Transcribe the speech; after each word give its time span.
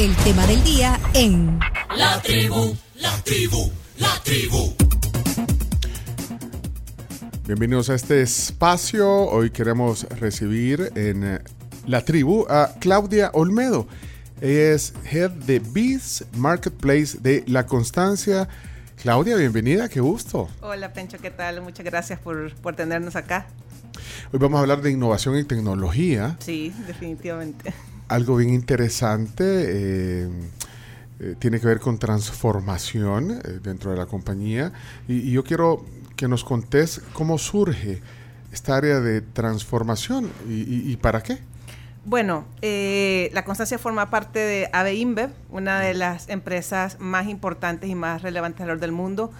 el 0.00 0.16
tema 0.24 0.46
del 0.46 0.64
día 0.64 0.98
en 1.12 1.60
La 1.94 2.22
tribu, 2.22 2.74
la 2.94 3.14
tribu, 3.22 3.70
la 3.98 4.18
tribu. 4.24 4.74
Bienvenidos 7.46 7.90
a 7.90 7.96
este 7.96 8.22
espacio. 8.22 9.06
Hoy 9.06 9.50
queremos 9.50 10.04
recibir 10.18 10.90
en 10.94 11.24
eh, 11.24 11.38
la 11.86 12.02
tribu 12.02 12.46
a 12.48 12.70
Claudia 12.80 13.30
Olmedo. 13.34 13.88
Ella 14.40 14.72
es 14.72 14.94
Head 15.04 15.32
de 15.32 15.58
Beats 15.58 16.24
Marketplace 16.34 17.18
de 17.20 17.44
La 17.46 17.66
Constancia. 17.66 18.48
Claudia, 19.02 19.36
bienvenida, 19.36 19.90
qué 19.90 20.00
gusto. 20.00 20.48
Hola 20.62 20.94
Pencho, 20.94 21.18
¿qué 21.18 21.30
tal? 21.30 21.60
Muchas 21.60 21.84
gracias 21.84 22.18
por, 22.18 22.54
por 22.62 22.74
tenernos 22.74 23.16
acá. 23.16 23.48
Hoy 24.32 24.38
vamos 24.38 24.56
a 24.56 24.60
hablar 24.62 24.80
de 24.80 24.92
innovación 24.92 25.36
y 25.36 25.44
tecnología. 25.44 26.38
Sí, 26.40 26.72
definitivamente. 26.86 27.74
Algo 28.10 28.36
bien 28.36 28.50
interesante. 28.52 29.44
eh, 29.44 30.28
eh, 31.20 31.34
tiene 31.38 31.60
que 31.60 31.66
ver 31.66 31.80
con 31.80 31.98
transformación 31.98 33.30
eh, 33.44 33.60
dentro 33.62 33.90
de 33.90 33.96
la 33.98 34.06
compañía. 34.06 34.72
Y, 35.06 35.14
y 35.28 35.32
yo 35.32 35.44
quiero 35.44 35.84
que 36.16 36.26
nos 36.28 36.44
contés 36.44 37.02
cómo 37.12 37.38
surge 37.38 38.00
esta 38.52 38.76
área 38.76 39.00
de 39.00 39.20
transformación 39.20 40.30
y, 40.48 40.54
y- 40.62 40.92
y 40.92 40.96
para 40.96 41.22
qué. 41.22 41.38
Bueno, 42.04 42.46
eh, 42.62 43.30
la 43.34 43.44
Constancia 43.44 43.78
forma 43.78 44.08
parte 44.10 44.38
de 44.38 44.68
AVE 44.72 44.94
InBev, 44.94 45.30
una 45.50 45.78
de 45.80 45.92
las 45.94 46.28
empresas 46.30 46.96
más 46.98 47.28
importantes 47.28 47.88
y 47.90 47.94
más 47.94 48.22
relevantes 48.22 48.62
alrededor 48.62 48.80
del 48.80 48.92
mundo 48.92 49.30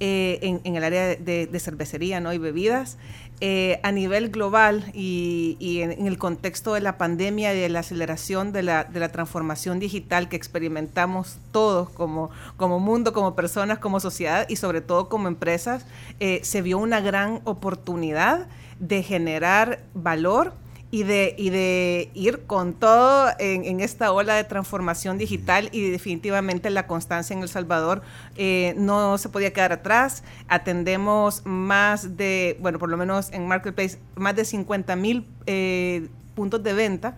eh, 0.00 0.38
en, 0.42 0.60
en 0.64 0.76
el 0.76 0.84
área 0.84 1.06
de, 1.06 1.46
de- 1.46 1.60
cervecería 1.60 2.20
¿no? 2.20 2.32
y 2.32 2.38
bebidas. 2.38 2.98
Eh, 3.42 3.80
a 3.82 3.92
nivel 3.92 4.30
global 4.30 4.90
y, 4.94 5.58
y 5.60 5.82
en, 5.82 5.92
en 5.92 6.06
el 6.06 6.16
contexto 6.16 6.72
de 6.72 6.80
la 6.80 6.96
pandemia 6.96 7.52
y 7.54 7.60
de 7.60 7.68
la 7.68 7.80
aceleración 7.80 8.50
de 8.50 8.62
la, 8.62 8.84
de 8.84 8.98
la 8.98 9.10
transformación 9.12 9.78
digital 9.78 10.30
que 10.30 10.36
experimentamos 10.36 11.36
todos 11.52 11.90
como, 11.90 12.30
como 12.56 12.80
mundo, 12.80 13.12
como 13.12 13.34
personas, 13.34 13.78
como 13.78 14.00
sociedad 14.00 14.46
y 14.48 14.56
sobre 14.56 14.80
todo 14.80 15.10
como 15.10 15.28
empresas, 15.28 15.84
eh, 16.18 16.40
se 16.44 16.62
vio 16.62 16.78
una 16.78 17.00
gran 17.00 17.42
oportunidad 17.44 18.48
de 18.80 19.02
generar 19.02 19.80
valor 19.92 20.54
y 20.90 21.02
de, 21.02 21.34
y 21.36 21.50
de 21.50 22.10
ir 22.14 22.46
con 22.46 22.72
todo 22.72 23.30
en, 23.38 23.64
en 23.64 23.80
esta 23.80 24.12
ola 24.12 24.34
de 24.34 24.44
transformación 24.44 25.18
digital 25.18 25.68
y 25.72 25.90
definitivamente 25.90 26.70
la 26.70 26.86
constancia 26.86 27.34
en 27.34 27.42
El 27.42 27.48
Salvador 27.48 28.02
eh, 28.36 28.74
no 28.76 29.18
se 29.18 29.28
podía 29.28 29.52
quedar 29.52 29.72
atrás. 29.72 30.22
Atendemos 30.48 31.42
más 31.44 32.16
de, 32.16 32.56
bueno, 32.60 32.78
por 32.78 32.88
lo 32.88 32.96
menos 32.96 33.32
en 33.32 33.48
Marketplace, 33.48 33.98
más 34.14 34.36
de 34.36 34.44
50 34.44 34.96
mil 34.96 35.26
eh, 35.46 36.08
puntos 36.34 36.62
de 36.62 36.72
venta. 36.72 37.16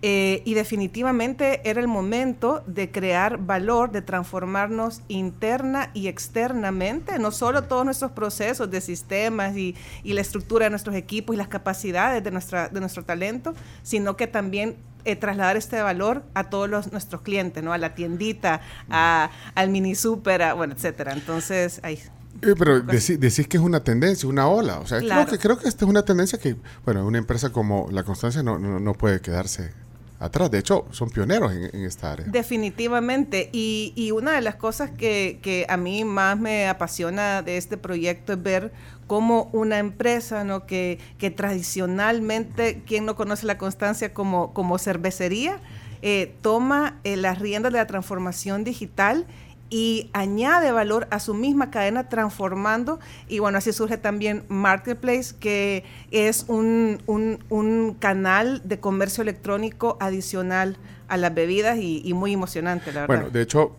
Eh, 0.00 0.42
y 0.44 0.54
definitivamente 0.54 1.68
era 1.68 1.80
el 1.80 1.88
momento 1.88 2.62
de 2.68 2.88
crear 2.92 3.38
valor, 3.38 3.90
de 3.90 4.00
transformarnos 4.00 5.02
interna 5.08 5.90
y 5.92 6.06
externamente, 6.06 7.18
no 7.18 7.32
solo 7.32 7.64
todos 7.64 7.84
nuestros 7.84 8.12
procesos 8.12 8.70
de 8.70 8.80
sistemas 8.80 9.56
y, 9.56 9.74
y 10.04 10.12
la 10.12 10.20
estructura 10.20 10.66
de 10.66 10.70
nuestros 10.70 10.94
equipos 10.94 11.34
y 11.34 11.36
las 11.36 11.48
capacidades 11.48 12.22
de, 12.22 12.30
nuestra, 12.30 12.68
de 12.68 12.78
nuestro 12.78 13.04
talento, 13.04 13.54
sino 13.82 14.16
que 14.16 14.28
también 14.28 14.76
eh, 15.04 15.16
trasladar 15.16 15.56
este 15.56 15.80
valor 15.82 16.22
a 16.34 16.44
todos 16.44 16.68
los, 16.70 16.92
nuestros 16.92 17.22
clientes, 17.22 17.62
¿no? 17.64 17.72
a 17.72 17.78
la 17.78 17.94
tiendita, 17.96 18.60
a- 18.88 19.30
al 19.56 19.68
mini 19.70 19.96
super, 19.96 20.42
a- 20.42 20.54
bueno, 20.54 20.74
etcétera. 20.74 21.12
Entonces, 21.12 21.80
ahí. 21.82 21.98
Eh, 22.42 22.54
pero 22.56 22.84
decí- 22.84 23.16
decís 23.18 23.48
que 23.48 23.56
es 23.56 23.62
una 23.62 23.80
tendencia, 23.82 24.28
una 24.28 24.46
ola. 24.46 24.78
O 24.78 24.86
sea, 24.86 25.00
Claro. 25.00 25.24
creo, 25.26 25.32
que, 25.38 25.42
creo 25.42 25.58
que 25.58 25.68
esta 25.68 25.84
es 25.84 25.88
una 25.90 26.04
tendencia 26.04 26.38
que, 26.38 26.54
bueno, 26.84 27.04
una 27.04 27.18
empresa 27.18 27.50
como 27.50 27.88
La 27.90 28.04
Constancia 28.04 28.44
no, 28.44 28.60
no, 28.60 28.78
no 28.78 28.92
puede 28.94 29.20
quedarse 29.20 29.72
atrás. 30.18 30.50
De 30.50 30.58
hecho, 30.58 30.86
son 30.90 31.10
pioneros 31.10 31.52
en, 31.52 31.84
esta 31.84 32.12
área. 32.12 32.26
Definitivamente. 32.26 33.50
Y, 33.52 33.92
y 33.96 34.10
una 34.10 34.32
de 34.32 34.40
las 34.40 34.56
cosas 34.56 34.90
que, 34.90 35.38
que 35.42 35.66
a 35.68 35.76
mí 35.76 36.04
más 36.04 36.38
me 36.38 36.68
apasiona 36.68 37.42
de 37.42 37.56
este 37.56 37.76
proyecto 37.76 38.32
es 38.32 38.42
ver 38.42 38.72
cómo 39.06 39.48
una 39.52 39.78
empresa, 39.78 40.44
¿no? 40.44 40.66
que, 40.66 40.98
que 41.18 41.30
tradicionalmente, 41.30 42.82
quien 42.86 43.06
no 43.06 43.16
conoce 43.16 43.46
la 43.46 43.58
constancia 43.58 44.12
como, 44.12 44.52
como 44.52 44.78
cervecería, 44.78 45.60
eh, 46.00 46.34
toma 46.42 47.00
eh, 47.02 47.16
las 47.16 47.40
riendas 47.40 47.72
de 47.72 47.78
la 47.78 47.86
transformación 47.86 48.62
digital 48.62 49.26
y 49.70 50.10
añade 50.12 50.72
valor 50.72 51.06
a 51.10 51.20
su 51.20 51.34
misma 51.34 51.70
cadena 51.70 52.08
transformando 52.08 52.98
y 53.28 53.38
bueno, 53.38 53.58
así 53.58 53.72
surge 53.72 53.98
también 53.98 54.44
Marketplace, 54.48 55.34
que 55.38 55.84
es 56.10 56.44
un, 56.48 57.02
un- 57.06 57.38
un 57.50 57.94
canal 57.98 58.62
de 58.64 58.80
comercio 58.80 59.22
electrónico 59.22 59.96
adicional 60.00 60.76
a 61.08 61.16
las 61.16 61.34
bebidas 61.34 61.78
y, 61.78 62.02
y 62.04 62.14
muy 62.14 62.32
emocionante, 62.32 62.92
la 62.92 63.02
verdad. 63.02 63.06
Bueno, 63.16 63.30
de 63.30 63.42
hecho, 63.42 63.76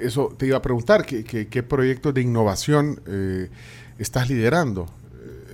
eso 0.00 0.32
te 0.36 0.46
iba 0.46 0.56
a 0.58 0.62
preguntar, 0.62 1.04
¿qué, 1.04 1.24
qué, 1.24 1.48
qué 1.48 1.62
proyectos 1.62 2.14
de 2.14 2.20
innovación 2.22 3.00
eh, 3.06 3.48
estás 3.98 4.28
liderando? 4.28 4.86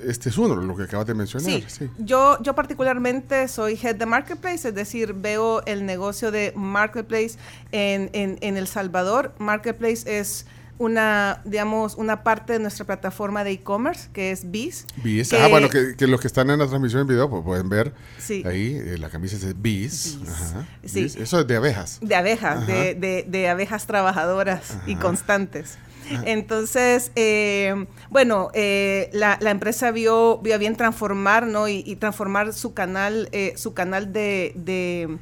Este 0.07 0.29
es 0.29 0.39
uno, 0.39 0.55
lo 0.57 0.77
que 0.77 0.85
acabas 0.85 1.07
de 1.07 1.15
mencionar. 1.15 1.51
Sí, 1.51 1.65
sí. 1.69 1.91
Yo, 1.99 2.41
yo 2.43 2.55
particularmente 2.55 3.49
soy 3.49 3.79
head 3.83 3.97
de 3.97 4.07
Marketplace, 4.07 4.69
es 4.69 4.75
decir, 4.75 5.15
veo 5.15 5.63
el 5.67 5.87
negocio 5.87 6.31
de 6.31 6.53
Marketplace 6.57 7.37
en, 7.73 8.11
en, 8.13 8.39
en 8.41 8.57
El 8.57 8.67
Salvador. 8.67 9.33
Marketplace 9.39 10.19
es 10.19 10.47
una, 10.77 11.41
digamos, 11.45 11.95
una 11.95 12.25
parte 12.25 12.55
de 12.55 12.59
nuestra 12.59 12.85
plataforma 12.85 13.45
de 13.45 13.53
e-commerce, 13.53 14.09
que 14.13 14.33
es. 14.33 14.51
Bis. 14.51 14.85
que- 15.31 15.37
Ah, 15.39 15.47
bueno, 15.47 15.69
que, 15.69 15.95
que 15.97 16.09
los 16.09 16.21
que 16.21 16.27
están 16.27 16.51
en 16.51 16.59
la 16.59 16.67
transmisión 16.67 17.03
en 17.03 17.07
video 17.07 17.31
pues, 17.31 17.45
pueden 17.45 17.69
ver 17.69 17.93
Sí. 18.19 18.43
ahí, 18.45 18.75
eh, 18.85 18.99
la 18.99 19.09
camisa 19.09 19.37
es 19.37 19.45
Bis. 19.63 20.19
Bis. 20.21 20.29
Ajá, 20.29 20.67
Sí. 20.85 21.13
Eso 21.17 21.39
es 21.41 21.47
de 21.47 21.57
abejas. 21.57 21.99
De 22.03 22.17
abejas, 22.17 22.67
de, 22.67 22.95
de- 22.97 23.25
de 23.29 23.49
abejas 23.49 23.87
trabajadoras 23.87 24.77
y 24.87 24.97
constantes. 24.97 25.79
Entonces, 26.25 27.13
eh, 27.17 27.87
bueno, 28.11 28.51
eh, 28.55 29.11
la, 29.13 29.39
empresa 29.51 29.91
vio, 29.91 30.39
vio 30.39 30.59
bien 30.59 30.77
transformar, 30.77 31.47
¿no? 31.47 31.69
Y, 31.69 31.97
transformar 31.97 32.53
su 32.53 32.75
canal, 32.75 33.29
eh, 33.33 33.55
su 33.57 33.75
canal 33.75 34.13
de, 34.13 34.53
de, 34.57 35.19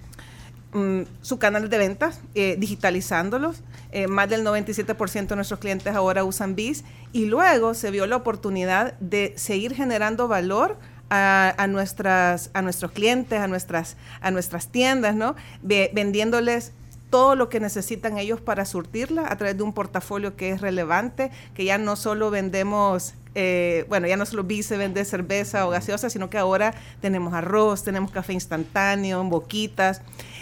mm, 0.73 1.03
su 1.23 1.39
canal 1.39 1.69
de 1.69 1.79
ventas, 1.79 2.21
digitalizándolos. 2.35 3.63
Más 4.09 4.31
del 4.31 4.43
97% 4.43 5.29
de 5.29 5.37
nuestros 5.37 5.61
clientes 5.61 5.95
ahora 5.95 6.25
usan 6.25 6.55
BIS. 6.55 6.83
Y 7.13 7.27
luego 7.27 7.75
se 7.75 7.91
vio 7.91 8.07
la 8.07 8.17
oportunidad 8.17 8.95
de 9.01 9.35
seguir 9.37 9.75
generando 9.75 10.29
valor 10.29 10.79
a, 11.11 11.67
nuestras, 11.69 12.51
a 12.55 12.63
nuestros 12.63 12.93
clientes, 12.93 13.39
a 13.39 13.47
nuestras, 13.49 13.97
a 14.23 14.31
nuestras 14.31 14.69
tiendas, 14.69 15.15
¿no? 15.15 15.37
Ve- 15.63 15.91
vendiéndoles 15.93 16.73
todo 17.13 17.37
lo 17.37 17.51
que 17.51 17.61
necesitan 17.61 18.17
ellos 18.17 18.41
para 18.41 18.65
surtirla 18.65 19.27
a 19.29 19.37
través 19.37 19.59
de 19.59 19.63
un 19.63 19.75
portafolio 19.75 20.35
que 20.35 20.49
es 20.49 20.63
relevante, 20.63 21.31
que 21.53 21.67
ya 21.67 21.77
no 21.77 21.95
solo 21.95 22.31
vendemos, 22.31 23.13
eh, 23.35 23.85
bueno, 23.91 24.07
ya 24.07 24.17
no 24.17 24.25
solo 24.25 24.45
vi 24.45 24.63
se 24.63 24.79
vende 24.79 25.05
cerveza 25.05 25.67
o 25.67 25.71
gaseosa, 25.71 26.09
sino 26.09 26.31
que 26.31 26.39
ahora 26.39 26.73
tenemos 27.03 27.35
arroz, 27.35 27.85
tenemos 27.85 28.13
café 28.13 28.33
instantáneo, 28.33 29.23
boquitas. 29.25 30.01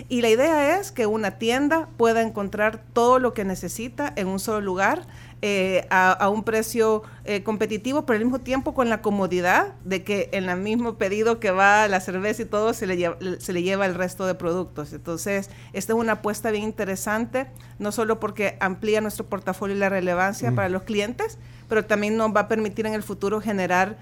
Y 0.09 0.23
la 0.23 0.29
idea 0.29 0.79
es 0.79 0.93
que 0.93 1.07
una 1.07 1.33
tienda 1.39 1.89
pueda 1.97 2.23
encontrar 2.23 2.81
todo 2.93 3.19
lo 3.19 3.35
que 3.35 3.45
necesita 3.45 4.13
en 4.15 4.29
un 4.29 4.39
solo 4.39 4.61
lugar. 4.61 5.09
Eh, 5.43 5.87
a, 5.91 6.13
a 6.13 6.29
un 6.29 6.45
precio 6.45 7.03
eh, 7.25 7.43
competitivo, 7.43 8.05
pero 8.05 8.19
al 8.19 8.25
mismo 8.25 8.41
tiempo 8.41 8.75
con 8.75 8.89
la 8.89 9.01
comodidad 9.03 9.75
de 9.85 10.03
que 10.05 10.29
en 10.33 10.49
el 10.49 10.59
mismo 10.59 10.99
pedido 10.99 11.41
que 11.41 11.51
va 11.51 11.89
la 11.89 12.01
cerveza 12.01 12.43
y 12.43 12.45
todo 12.45 12.75
se 12.75 12.87
le 12.87 12.97
lleva, 12.97 13.17
se 13.39 13.53
le 13.53 13.63
lleva 13.63 13.87
el 13.87 13.95
resto 13.95 14.27
de 14.27 14.35
productos. 14.35 14.93
Entonces, 14.93 15.51
esta 15.73 15.93
es 15.93 15.99
una 15.99 16.13
apuesta 16.13 16.51
bien 16.51 16.65
interesante, 16.65 17.47
no 17.79 17.93
solo 17.93 18.21
porque 18.21 18.57
amplía 18.61 19.01
nuestro 19.01 19.27
portafolio 19.27 19.77
y 19.77 19.79
la 19.79 19.89
relevancia 19.89 20.53
para 20.53 20.69
los 20.69 20.83
clientes, 20.83 21.39
pero 21.69 21.85
también 21.85 22.17
nos 22.17 22.35
va 22.35 22.41
a 22.41 22.49
permitir 22.49 22.87
en 22.87 22.95
el 22.95 23.03
futuro 23.03 23.41
generar 23.41 23.99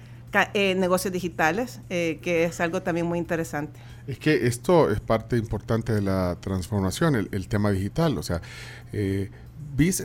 eh, 0.53 0.75
negocios 0.75 1.11
digitales, 1.11 1.81
eh, 1.89 2.19
que 2.21 2.43
es 2.43 2.59
algo 2.59 2.81
también 2.81 3.05
muy 3.05 3.17
interesante. 3.17 3.79
Es 4.07 4.19
que 4.19 4.47
esto 4.47 4.89
es 4.89 4.99
parte 4.99 5.37
importante 5.37 5.93
de 5.93 6.01
la 6.01 6.37
transformación, 6.39 7.15
el, 7.15 7.29
el 7.31 7.47
tema 7.47 7.71
digital. 7.71 8.17
O 8.17 8.23
sea, 8.23 8.41
eh, 8.91 9.29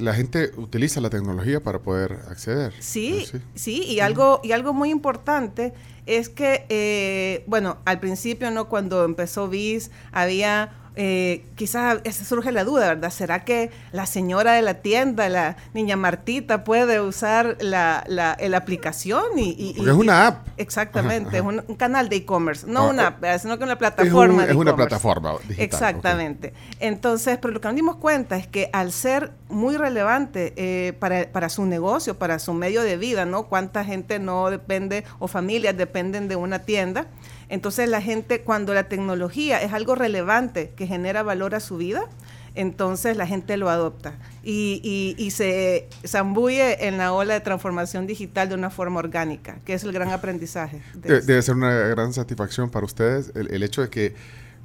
la 0.00 0.14
gente 0.14 0.52
utiliza 0.56 1.00
la 1.00 1.10
tecnología 1.10 1.60
para 1.62 1.80
poder 1.80 2.12
acceder. 2.30 2.72
Sí, 2.78 3.26
¿no? 3.32 3.40
sí, 3.54 3.82
y 3.82 4.00
algo, 4.00 4.40
y 4.44 4.52
algo 4.52 4.72
muy 4.72 4.90
importante 4.90 5.72
es 6.06 6.28
que, 6.28 6.66
eh, 6.68 7.44
bueno, 7.46 7.78
al 7.84 7.98
principio, 7.98 8.50
¿no? 8.50 8.68
Cuando 8.68 9.04
empezó 9.04 9.48
BIS, 9.48 9.90
había 10.12 10.83
eh, 10.96 11.44
quizás 11.56 11.98
surge 12.26 12.52
la 12.52 12.64
duda, 12.64 12.88
¿verdad? 12.88 13.10
¿Será 13.10 13.44
que 13.44 13.70
la 13.92 14.06
señora 14.06 14.52
de 14.52 14.62
la 14.62 14.74
tienda, 14.74 15.28
la 15.28 15.56
niña 15.74 15.96
Martita, 15.96 16.64
puede 16.64 17.00
usar 17.00 17.56
la, 17.60 18.04
la, 18.06 18.36
la 18.40 18.56
aplicación? 18.56 19.24
Y, 19.36 19.50
y- 19.58 19.74
Porque 19.76 19.90
y- 19.90 19.92
es 19.92 19.98
una 19.98 20.26
app. 20.28 20.48
Exactamente, 20.56 21.38
Ajá, 21.38 21.48
ajá. 21.48 21.50
es 21.50 21.58
un, 21.58 21.64
un 21.68 21.76
canal 21.76 22.08
de 22.08 22.16
e-commerce, 22.16 22.66
no 22.66 22.80
Ah, 22.82 22.90
una 22.90 23.06
app, 23.08 23.24
sino 23.40 23.58
que 23.58 23.64
una 23.64 23.72
Es, 23.72 23.76
un- 23.76 23.78
plataforma 23.78 24.44
de 24.46 24.52
es 24.52 24.56
una 24.56 24.76
plataforma 24.76 25.32
digital. 25.48 25.64
Exactamente. 25.64 26.52
Entonces, 26.80 27.38
pero 27.40 27.52
lo 27.54 27.60
que 27.60 27.68
nos 27.68 27.74
dimos 27.76 27.96
cuenta 27.96 28.36
es 28.36 28.46
que 28.46 28.70
al 28.72 28.92
ser 28.92 29.32
muy 29.48 29.76
relevante 29.76 30.52
eh, 30.56 30.92
para, 30.92 31.26
para 31.32 31.48
su 31.48 31.64
negocio, 31.66 32.18
para 32.18 32.38
su 32.38 32.54
medio 32.54 32.82
de 32.82 32.96
vida, 32.96 33.24
¿no? 33.24 33.44
Cuánta 33.44 33.84
gente 33.84 34.18
no 34.18 34.50
depende 34.50 35.04
o 35.18 35.28
familias 35.28 35.76
dependen 35.76 36.28
de 36.28 36.36
una 36.36 36.60
tienda. 36.60 37.06
Entonces 37.48 37.88
la 37.88 38.00
gente, 38.00 38.40
cuando 38.42 38.74
la 38.74 38.88
tecnología 38.88 39.60
es 39.60 39.72
algo 39.72 39.94
relevante 39.94 40.72
que 40.76 40.86
genera 40.86 41.22
valor 41.22 41.54
a 41.54 41.60
su 41.60 41.76
vida, 41.76 42.08
entonces 42.54 43.16
la 43.16 43.26
gente 43.26 43.56
lo 43.56 43.68
adopta 43.68 44.14
y, 44.42 45.14
y, 45.18 45.30
se 45.32 45.88
zambulle 46.06 46.86
en 46.86 46.98
la 46.98 47.12
ola 47.12 47.34
de 47.34 47.40
transformación 47.40 48.06
digital 48.06 48.48
de 48.48 48.54
una 48.54 48.70
forma 48.70 49.00
orgánica, 49.00 49.58
que 49.64 49.74
es 49.74 49.82
el 49.82 49.92
gran 49.92 50.10
aprendizaje. 50.10 50.80
debe 50.94 51.42
ser 51.42 51.56
una 51.56 51.72
gran 51.72 52.12
satisfacción 52.12 52.70
para 52.70 52.86
ustedes 52.86 53.32
el, 53.34 53.62
hecho 53.62 53.82
de 53.82 53.88
que, 53.88 54.14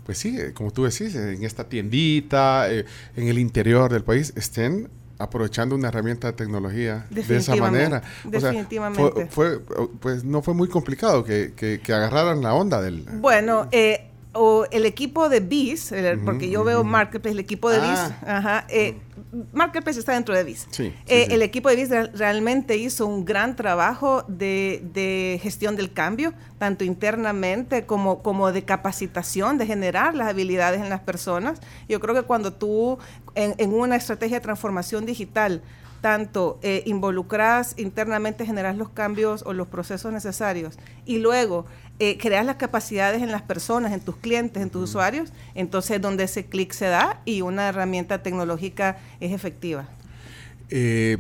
pues 0.06 0.20
sí, 0.20 0.38
como 0.54 0.72
tú 0.72 0.84
decís, 0.84 1.16
en 1.16 1.44
esta 1.44 1.68
tiendita, 1.68 2.72
eh, 2.72 2.86
en 3.16 3.28
el 3.28 3.40
interior 3.40 3.92
del 3.92 4.04
país, 4.04 4.34
estén 4.36 4.90
aprovechando 5.20 5.76
una 5.76 5.90
herramienta 5.90 6.28
de 6.28 6.34
tecnología 6.34 7.06
de 7.10 7.38
esa 7.38 7.56
manera. 7.56 8.02
Definitivamente. 8.24 9.28
fue, 9.28 9.60
pues 10.00 10.24
no 10.24 10.42
fue 10.42 10.54
muy 10.54 10.70
complicado 10.70 11.24
que, 11.24 11.54
que, 11.56 11.82
que 11.82 11.94
agarraran 11.94 12.42
la 12.42 12.54
onda 12.54 12.82
del... 12.82 13.04
Bueno, 13.04 13.68
eh, 13.72 14.09
o 14.34 14.66
el 14.72 14.86
equipo 14.86 15.28
de 15.28 15.40
BIS, 15.40 15.94
porque 16.24 16.50
yo 16.50 16.64
veo 16.64 16.84
Marketplace, 16.84 17.34
el 17.34 17.40
equipo 17.40 17.70
de 17.70 17.80
BIS, 17.80 18.00
ah. 18.00 18.18
ajá, 18.26 18.66
eh, 18.70 18.98
Marketplace 19.54 20.00
está 20.00 20.14
dentro 20.14 20.36
de 20.36 20.44
BIS. 20.44 20.68
Eh, 20.80 21.28
el 21.32 21.42
equipo 21.42 21.70
de 21.70 21.76
BIS 21.76 21.90
realmente 22.14 22.78
hizo 22.78 23.08
un 23.08 23.26
gran 23.26 23.56
trabajo 23.56 24.24
de, 24.28 25.40
gestión 25.42 25.76
del 25.76 25.94
cambio, 25.94 26.34
tanto 26.60 26.84
internamente 26.84 27.86
como, 27.86 28.22
como 28.22 28.52
de 28.52 28.64
capacitación, 28.64 29.58
de 29.58 29.66
generar 29.66 30.14
las 30.14 30.30
habilidades 30.30 30.82
en 30.82 30.90
las 30.90 31.02
personas. 31.02 31.60
Yo 31.88 32.00
creo 32.00 32.14
que 32.14 32.24
cuando 32.24 32.54
tú 32.54 33.00
en, 33.34 33.56
en 33.58 33.74
una 33.74 33.96
estrategia 33.96 34.38
de 34.38 34.42
transformación 34.42 35.06
digital 35.06 35.64
tanto 36.02 36.60
eh, 36.62 36.84
involucras 36.86 37.74
internamente, 37.78 38.46
generas 38.46 38.78
los 38.78 38.90
cambios 38.90 39.44
o 39.46 39.54
los 39.54 39.68
procesos 39.68 40.12
necesarios 40.14 40.78
y 41.06 41.20
luego 41.20 41.66
eh, 42.00 42.18
creas 42.18 42.46
las 42.46 42.56
capacidades 42.56 43.22
en 43.22 43.32
las 43.32 43.42
personas, 43.42 43.92
en 43.92 44.00
tus 44.00 44.16
clientes, 44.16 44.64
en 44.64 44.70
tus 44.70 44.90
usuarios, 44.90 45.32
entonces 45.54 46.02
donde 46.02 46.24
ese 46.24 46.46
clic 46.46 46.72
se 46.72 46.86
da 46.86 47.22
y 47.26 47.42
una 47.42 47.68
herramienta 47.68 48.24
tecnológica 48.24 48.98
es 49.20 49.34
efectiva. 49.34 49.88
Eh, 50.70 51.18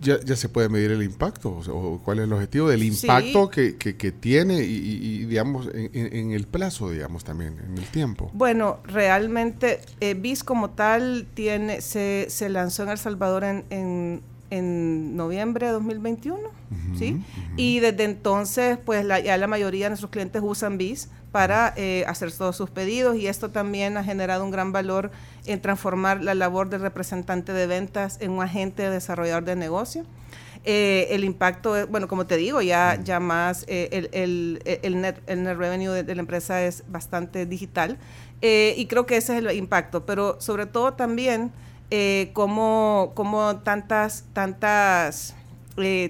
ya, 0.00 0.18
ya, 0.24 0.36
se 0.36 0.48
puede 0.48 0.68
medir 0.68 0.90
el 0.90 1.02
impacto 1.02 1.50
o, 1.50 2.00
cuál 2.04 2.18
es 2.18 2.24
el 2.24 2.32
objetivo 2.32 2.68
del 2.68 2.82
impacto 2.82 3.50
que, 3.50 3.76
que, 3.76 4.12
tiene 4.12 4.62
y, 4.62 5.24
digamos 5.24 5.68
en, 5.72 6.32
el 6.32 6.46
plazo 6.46 6.90
digamos 6.90 7.24
también 7.24 7.56
en 7.66 7.78
el 7.78 7.84
tiempo. 7.86 8.30
Bueno 8.34 8.80
realmente 8.84 9.80
eh, 10.00 10.14
BIS 10.14 10.44
como 10.44 10.70
tal 10.70 11.26
tiene 11.34 11.80
se, 11.80 12.26
se 12.28 12.48
lanzó 12.48 12.82
en 12.82 12.90
El 12.90 12.98
Salvador 12.98 13.44
en, 13.44 13.64
en, 13.70 14.22
en 14.50 15.16
noviembre 15.16 15.66
de 15.66 15.72
2021 15.72 16.38
sí 16.98 17.22
y 17.56 17.80
desde 17.80 18.04
entonces 18.04 18.78
pues 18.84 19.06
ya 19.06 19.36
la 19.36 19.46
mayoría 19.46 19.86
de 19.86 19.90
nuestros 19.90 20.10
clientes 20.10 20.42
usan 20.44 20.78
BIS 20.78 21.08
para 21.36 21.74
eh, 21.76 22.02
hacer 22.06 22.32
todos 22.32 22.56
sus 22.56 22.70
pedidos 22.70 23.14
y 23.16 23.26
esto 23.26 23.50
también 23.50 23.98
ha 23.98 24.02
generado 24.02 24.42
un 24.42 24.50
gran 24.50 24.72
valor 24.72 25.10
en 25.44 25.60
transformar 25.60 26.24
la 26.24 26.34
labor 26.34 26.70
del 26.70 26.80
representante 26.80 27.52
de 27.52 27.66
ventas 27.66 28.16
en 28.22 28.30
un 28.30 28.42
agente 28.42 28.88
desarrollador 28.88 29.44
de 29.44 29.54
negocio. 29.54 30.06
Eh, 30.64 31.08
el 31.10 31.24
impacto, 31.24 31.86
bueno, 31.88 32.08
como 32.08 32.26
te 32.26 32.38
digo, 32.38 32.62
ya, 32.62 32.98
ya 33.04 33.20
más 33.20 33.66
eh, 33.68 33.90
el, 33.92 34.08
el, 34.12 34.80
el, 34.82 35.00
net, 35.02 35.16
el 35.26 35.44
net 35.44 35.58
revenue 35.58 36.02
de, 36.02 36.14
la 36.14 36.20
empresa 36.20 36.64
es 36.64 36.84
bastante 36.88 37.44
digital 37.44 37.98
y 38.40 38.86
creo 38.86 39.04
que 39.04 39.18
ese 39.18 39.36
es 39.36 39.44
el 39.44 39.54
impacto, 39.58 40.06
pero 40.06 40.40
sobre 40.40 40.64
todo 40.64 40.94
también 40.94 41.52
como, 42.32 43.12
como 43.14 43.56
tantas, 43.58 44.24
tantas 44.32 45.34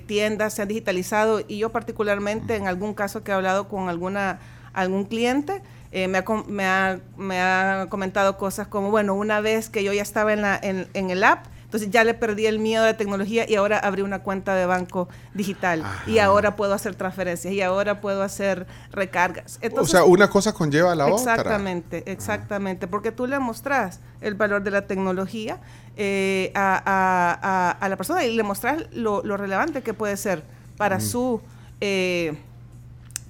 tiendas 0.06 0.54
se 0.54 0.62
han 0.62 0.68
digitalizado. 0.68 1.40
Y 1.46 1.58
yo 1.58 1.70
particularmente 1.70 2.56
en 2.56 2.66
algún 2.66 2.94
caso 2.94 3.22
que 3.22 3.32
he 3.32 3.34
hablado 3.34 3.68
con 3.68 3.88
alguna 3.88 4.40
algún 4.72 5.04
cliente, 5.04 5.62
eh, 5.90 6.06
me, 6.06 6.18
ha, 6.18 6.24
me, 6.46 6.66
ha, 6.66 7.00
me, 7.16 7.40
ha, 7.40 7.86
comentado 7.88 8.36
cosas 8.36 8.68
como, 8.68 8.90
bueno, 8.90 9.14
una 9.14 9.40
vez 9.40 9.70
que 9.70 9.82
yo 9.82 9.92
ya 9.94 10.02
estaba 10.02 10.34
en, 10.34 10.42
la, 10.42 10.60
en 10.62 11.10
el 11.10 11.24
app, 11.24 11.46
entonces 11.76 11.92
ya 11.92 12.04
le 12.04 12.14
perdí 12.14 12.46
el 12.46 12.58
miedo 12.58 12.84
a 12.84 12.86
la 12.86 12.96
tecnología 12.96 13.44
y 13.48 13.54
ahora 13.54 13.78
abrí 13.78 14.00
una 14.00 14.20
cuenta 14.20 14.54
de 14.54 14.64
banco 14.64 15.08
digital 15.34 15.84
y 16.06 16.18
ahora 16.18 16.56
puedo 16.56 16.72
hacer 16.72 16.94
transferencias 16.94 17.52
y 17.52 17.60
ahora 17.60 18.00
puedo 18.00 18.22
hacer 18.22 18.66
recargas. 18.92 19.60
o 19.76 19.86
sea, 19.86 20.04
una 20.04 20.30
cosa 20.30 20.54
conlleva 20.54 20.92
a 20.92 20.94
la 20.94 21.06
otra. 21.06 21.34
Exactamente, 21.34 22.10
exactamente, 22.10 22.86
porque 22.86 23.12
tú 23.12 23.26
le 23.26 23.38
mostras 23.38 24.00
el 24.22 24.34
valor 24.34 24.62
de 24.62 24.70
la 24.70 24.86
tecnología 24.86 25.58
eh, 25.98 26.50
a, 26.54 26.82
a, 26.86 27.70
a, 27.72 27.88
la 27.88 27.96
persona 27.96 28.24
y 28.24 28.34
le 28.34 28.42
mostras 28.42 28.84
lo, 28.92 29.22
lo 29.22 29.36
relevante 29.36 29.82
que 29.82 29.92
puede 29.92 30.16
ser 30.16 30.42
para 30.78 31.00
su... 31.00 31.40
Eh, 31.80 32.36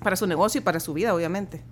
para 0.02 0.14
su 0.14 0.26
negocio 0.28 0.60
y 0.60 0.62
para 0.62 0.78
su 0.78 0.92
vida, 0.94 1.12
obviamente. 1.14 1.62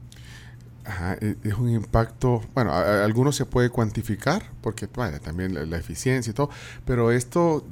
Ajá, 0.85 1.17
e, 1.21 1.37
es 1.43 1.55
un 1.55 1.71
impacto, 1.71 2.43
bueno, 2.55 2.73
algunos 2.73 3.37
se 3.37 3.47
puede 3.47 3.71
cuantificar, 3.71 4.43
porque 4.61 4.87
bueno, 4.87 5.19
también 5.21 5.71
la, 5.71 5.77
eficiencia 5.79 6.31
y 6.31 6.35
todo, 6.35 6.51
pero 6.85 7.11
esto 7.11 7.65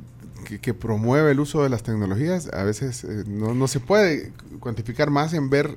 que, 0.42 0.74
promueve 0.74 1.32
el 1.32 1.40
uso 1.40 1.62
de 1.62 1.68
las 1.68 1.82
tecnologías, 1.82 2.48
a 2.52 2.64
veces 2.64 3.04
eh, 3.04 3.24
no, 3.26 3.68
se 3.68 3.80
puede 3.80 4.32
cuantificar 4.60 5.10
más 5.10 5.32
en 5.34 5.50
ver 5.50 5.76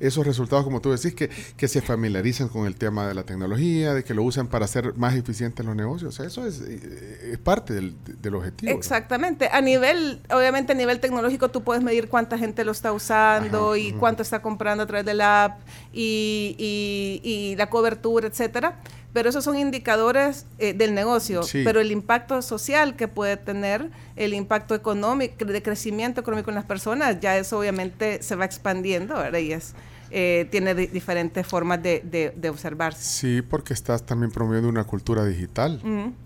esos 0.00 0.26
resultados, 0.26 0.64
como 0.64 0.80
tú 0.80 0.90
decís, 0.90 1.14
que, 1.14 1.30
que 1.56 1.68
se 1.68 1.80
familiarizan 1.80 2.48
con 2.48 2.66
el 2.66 2.76
tema 2.76 3.06
de 3.06 3.14
la 3.14 3.24
tecnología, 3.24 3.94
de 3.94 4.04
que 4.04 4.14
lo 4.14 4.22
usan 4.22 4.46
para 4.48 4.64
hacer 4.64 4.94
más 4.96 5.14
eficientes 5.14 5.64
los 5.64 5.76
negocios. 5.76 6.18
eso 6.20 6.46
es, 6.46 6.60
eh, 6.60 7.30
es 7.32 7.38
parte 7.38 7.74
del, 7.74 7.94
del, 8.20 8.34
objetivo. 8.34 8.72
Exactamente. 8.72 9.48
A 9.52 9.60
nivel, 9.60 10.20
obviamente 10.30 10.72
a 10.72 10.74
nivel 10.74 11.00
tecnológico, 11.00 11.50
tú 11.50 11.62
puedes 11.62 11.82
medir 11.82 12.08
cuánta 12.08 12.38
gente 12.38 12.64
lo 12.64 12.72
está 12.72 12.92
usando 12.92 13.76
y 13.76 13.92
cuánto 13.92 14.22
está 14.22 14.42
comprando 14.42 14.84
a 14.84 14.86
través 14.86 15.06
de 15.06 15.14
la 15.14 15.44
app 15.44 15.60
y, 15.92 16.56
y, 16.58 17.20
y 17.28 17.56
la 17.56 17.68
cobertura, 17.70 18.26
etcétera 18.26 18.78
pero 19.16 19.30
esos 19.30 19.44
son 19.44 19.56
indicadores 19.56 20.44
eh, 20.58 20.74
del 20.74 20.94
negocio, 20.94 21.40
pero 21.64 21.80
el 21.80 21.90
impacto 21.90 22.42
social 22.42 22.96
que 22.96 23.08
puede 23.08 23.38
tener, 23.38 23.90
el 24.14 24.34
impacto 24.34 24.74
económico, 24.74 25.42
de 25.46 25.62
crecimiento 25.62 26.20
económico 26.20 26.50
en 26.50 26.56
las 26.56 26.66
personas, 26.66 27.18
ya 27.18 27.38
eso 27.38 27.58
obviamente 27.58 28.22
se 28.22 28.36
va 28.36 28.44
expandiendo, 28.44 29.14
¿verdad? 29.14 29.38
Y 29.38 29.54
es, 29.54 29.72
eh, 30.10 30.46
tiene 30.50 30.74
diferentes 30.74 31.46
formas 31.46 31.82
de, 31.82 32.34
de, 32.36 32.50
observarse. 32.50 33.02
Sí, 33.02 33.40
porque 33.40 33.72
estás 33.72 34.04
también 34.04 34.30
promoviendo 34.30 34.68
una 34.68 34.84
cultura 34.84 35.24
digital. 35.24 35.80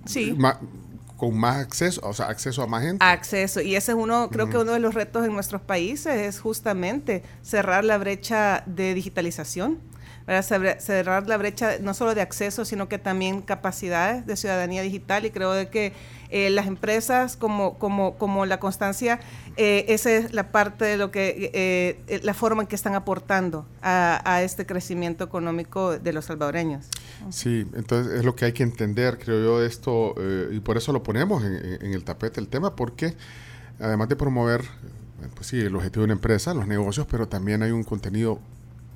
sí. 0.04 0.36
con 1.16 1.38
más 1.38 1.58
acceso, 1.58 2.00
o 2.02 2.12
sea, 2.12 2.26
acceso 2.26 2.60
a 2.60 2.66
más 2.66 2.82
gente. 2.82 3.04
Acceso, 3.04 3.60
y 3.60 3.76
ese 3.76 3.92
es 3.92 3.96
uno, 3.96 4.30
creo 4.32 4.50
que 4.50 4.58
uno 4.58 4.72
de 4.72 4.80
los 4.80 4.94
retos 4.94 5.24
en 5.24 5.32
nuestros 5.32 5.60
países 5.60 6.12
es 6.16 6.40
justamente 6.40 7.22
cerrar 7.42 7.84
la 7.84 7.98
brecha 7.98 8.64
de 8.66 8.94
digitalización 8.94 9.78
cerrar 10.26 11.26
la 11.26 11.36
brecha 11.36 11.78
no 11.80 11.94
solo 11.94 12.14
de 12.14 12.20
acceso, 12.20 12.64
sino 12.64 12.88
que 12.88 12.98
también 12.98 13.42
capacidades 13.42 14.26
de 14.26 14.36
ciudadanía 14.36 14.82
digital 14.82 15.26
y 15.26 15.30
creo 15.30 15.52
de 15.52 15.68
que 15.68 15.92
eh, 16.30 16.48
las 16.50 16.68
empresas 16.68 17.36
como, 17.36 17.76
como, 17.78 18.16
como 18.16 18.46
la 18.46 18.60
constancia, 18.60 19.18
eh, 19.56 19.86
esa 19.88 20.12
es 20.12 20.32
la 20.32 20.52
parte 20.52 20.84
de 20.84 20.96
lo 20.96 21.10
que, 21.10 21.50
eh, 21.52 22.20
la 22.22 22.34
forma 22.34 22.62
en 22.62 22.68
que 22.68 22.76
están 22.76 22.94
aportando 22.94 23.66
a, 23.82 24.42
este 24.42 24.64
crecimiento 24.64 25.24
económico 25.24 25.98
de 25.98 26.12
los 26.12 26.26
salvadoreños. 26.26 26.86
Sí, 27.30 27.66
entonces 27.74 28.14
es 28.14 28.24
lo 28.24 28.36
que 28.36 28.44
hay 28.44 28.52
que 28.52 28.62
entender, 28.62 29.18
creo 29.18 29.42
yo, 29.42 29.64
esto, 29.64 30.14
y 30.52 30.60
por 30.60 30.76
eso 30.76 30.92
lo 30.92 31.02
ponemos 31.02 31.44
en, 31.44 31.78
en 31.82 31.92
el 31.92 32.04
tapete 32.04 32.40
el 32.40 32.48
tema, 32.48 32.76
porque 32.76 33.16
además 33.80 34.08
de 34.08 34.16
promover 34.16 34.62
pues 35.34 35.48
sí, 35.48 35.60
el 35.60 35.74
objetivo 35.74 36.02
de 36.02 36.04
una 36.06 36.14
empresa, 36.14 36.54
los 36.54 36.66
negocios, 36.66 37.06
pero 37.10 37.28
también 37.28 37.62
hay 37.62 37.72
un 37.72 37.84
contenido 37.84 38.40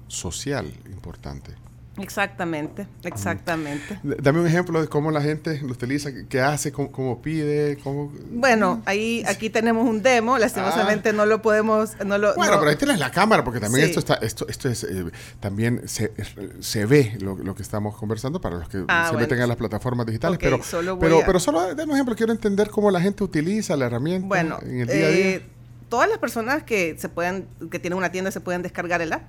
social 0.09 0.67
importante. 0.87 1.55
Exactamente, 1.97 2.89
exactamente. 3.05 4.01
Dame 4.03 4.41
un 4.41 4.47
ejemplo 4.47 4.81
de 4.81 4.89
cómo 4.89 5.13
la 5.13 5.21
gente 5.21 5.61
lo 5.63 5.73
utiliza, 5.73 6.11
qué 6.29 6.41
hace, 6.41 6.73
cómo, 6.73 7.23
pide, 7.23 7.79
cómo... 7.85 8.13
Bueno, 8.31 8.83
ahí 8.85 9.23
aquí 9.29 9.49
tenemos 9.49 9.89
un 9.89 10.03
demo, 10.03 10.37
lastimosamente 10.37 11.11
ah. 11.11 11.13
no 11.13 11.25
lo 11.25 11.41
podemos... 11.41 11.93
No 12.05 12.19
lo, 12.19 12.35
bueno, 12.35 12.59
pero 12.59 12.71
ahí 12.71 12.77
tienes 12.77 12.99
la 12.99 13.13
cámara, 13.13 13.45
porque 13.45 13.61
también 13.61 13.87
esto 13.87 14.01
está, 14.01 14.15
esto, 14.15 14.47
esto 14.49 14.69
es, 14.69 14.83
eh, 14.83 15.05
también 15.39 15.83
se, 15.87 16.13
se 16.59 16.85
ve 16.85 17.17
lo, 17.21 17.55
que 17.55 17.63
estamos 17.63 17.97
conversando 17.97 18.41
para 18.41 18.57
los 18.57 18.69
que 18.69 18.85
ah, 18.89 19.09
se 19.11 19.17
meten 19.17 19.41
a 19.41 19.47
las 19.47 19.57
plataformas 19.57 20.07
digitales, 20.07 20.39
pero, 20.43 20.59
pero, 20.99 21.21
pero 21.25 21.39
solo 21.39 21.75
dame 21.77 21.93
un 21.93 21.93
ejemplo, 21.93 22.17
quiero 22.17 22.33
entender 22.33 22.71
cómo 22.71 22.91
la 22.91 23.01
gente 23.01 23.23
utiliza 23.23 23.77
la 23.77 23.87
herramienta 23.87 24.41
en 24.41 24.81
el 24.81 24.87
día 24.89 25.07
a 25.07 25.11
día. 25.11 25.27
Eh, 25.27 25.47
todas 25.89 26.09
las 26.09 26.19
personas 26.19 26.65
que 26.65 26.97
se 26.99 27.09
pueden, 27.09 27.47
que 27.71 27.79
tienen 27.79 27.97
una 27.97 28.11
tienda 28.11 28.33
se 28.33 28.41
pueden 28.41 28.63
descargar 28.63 29.01
el 29.01 29.13
app. 29.13 29.23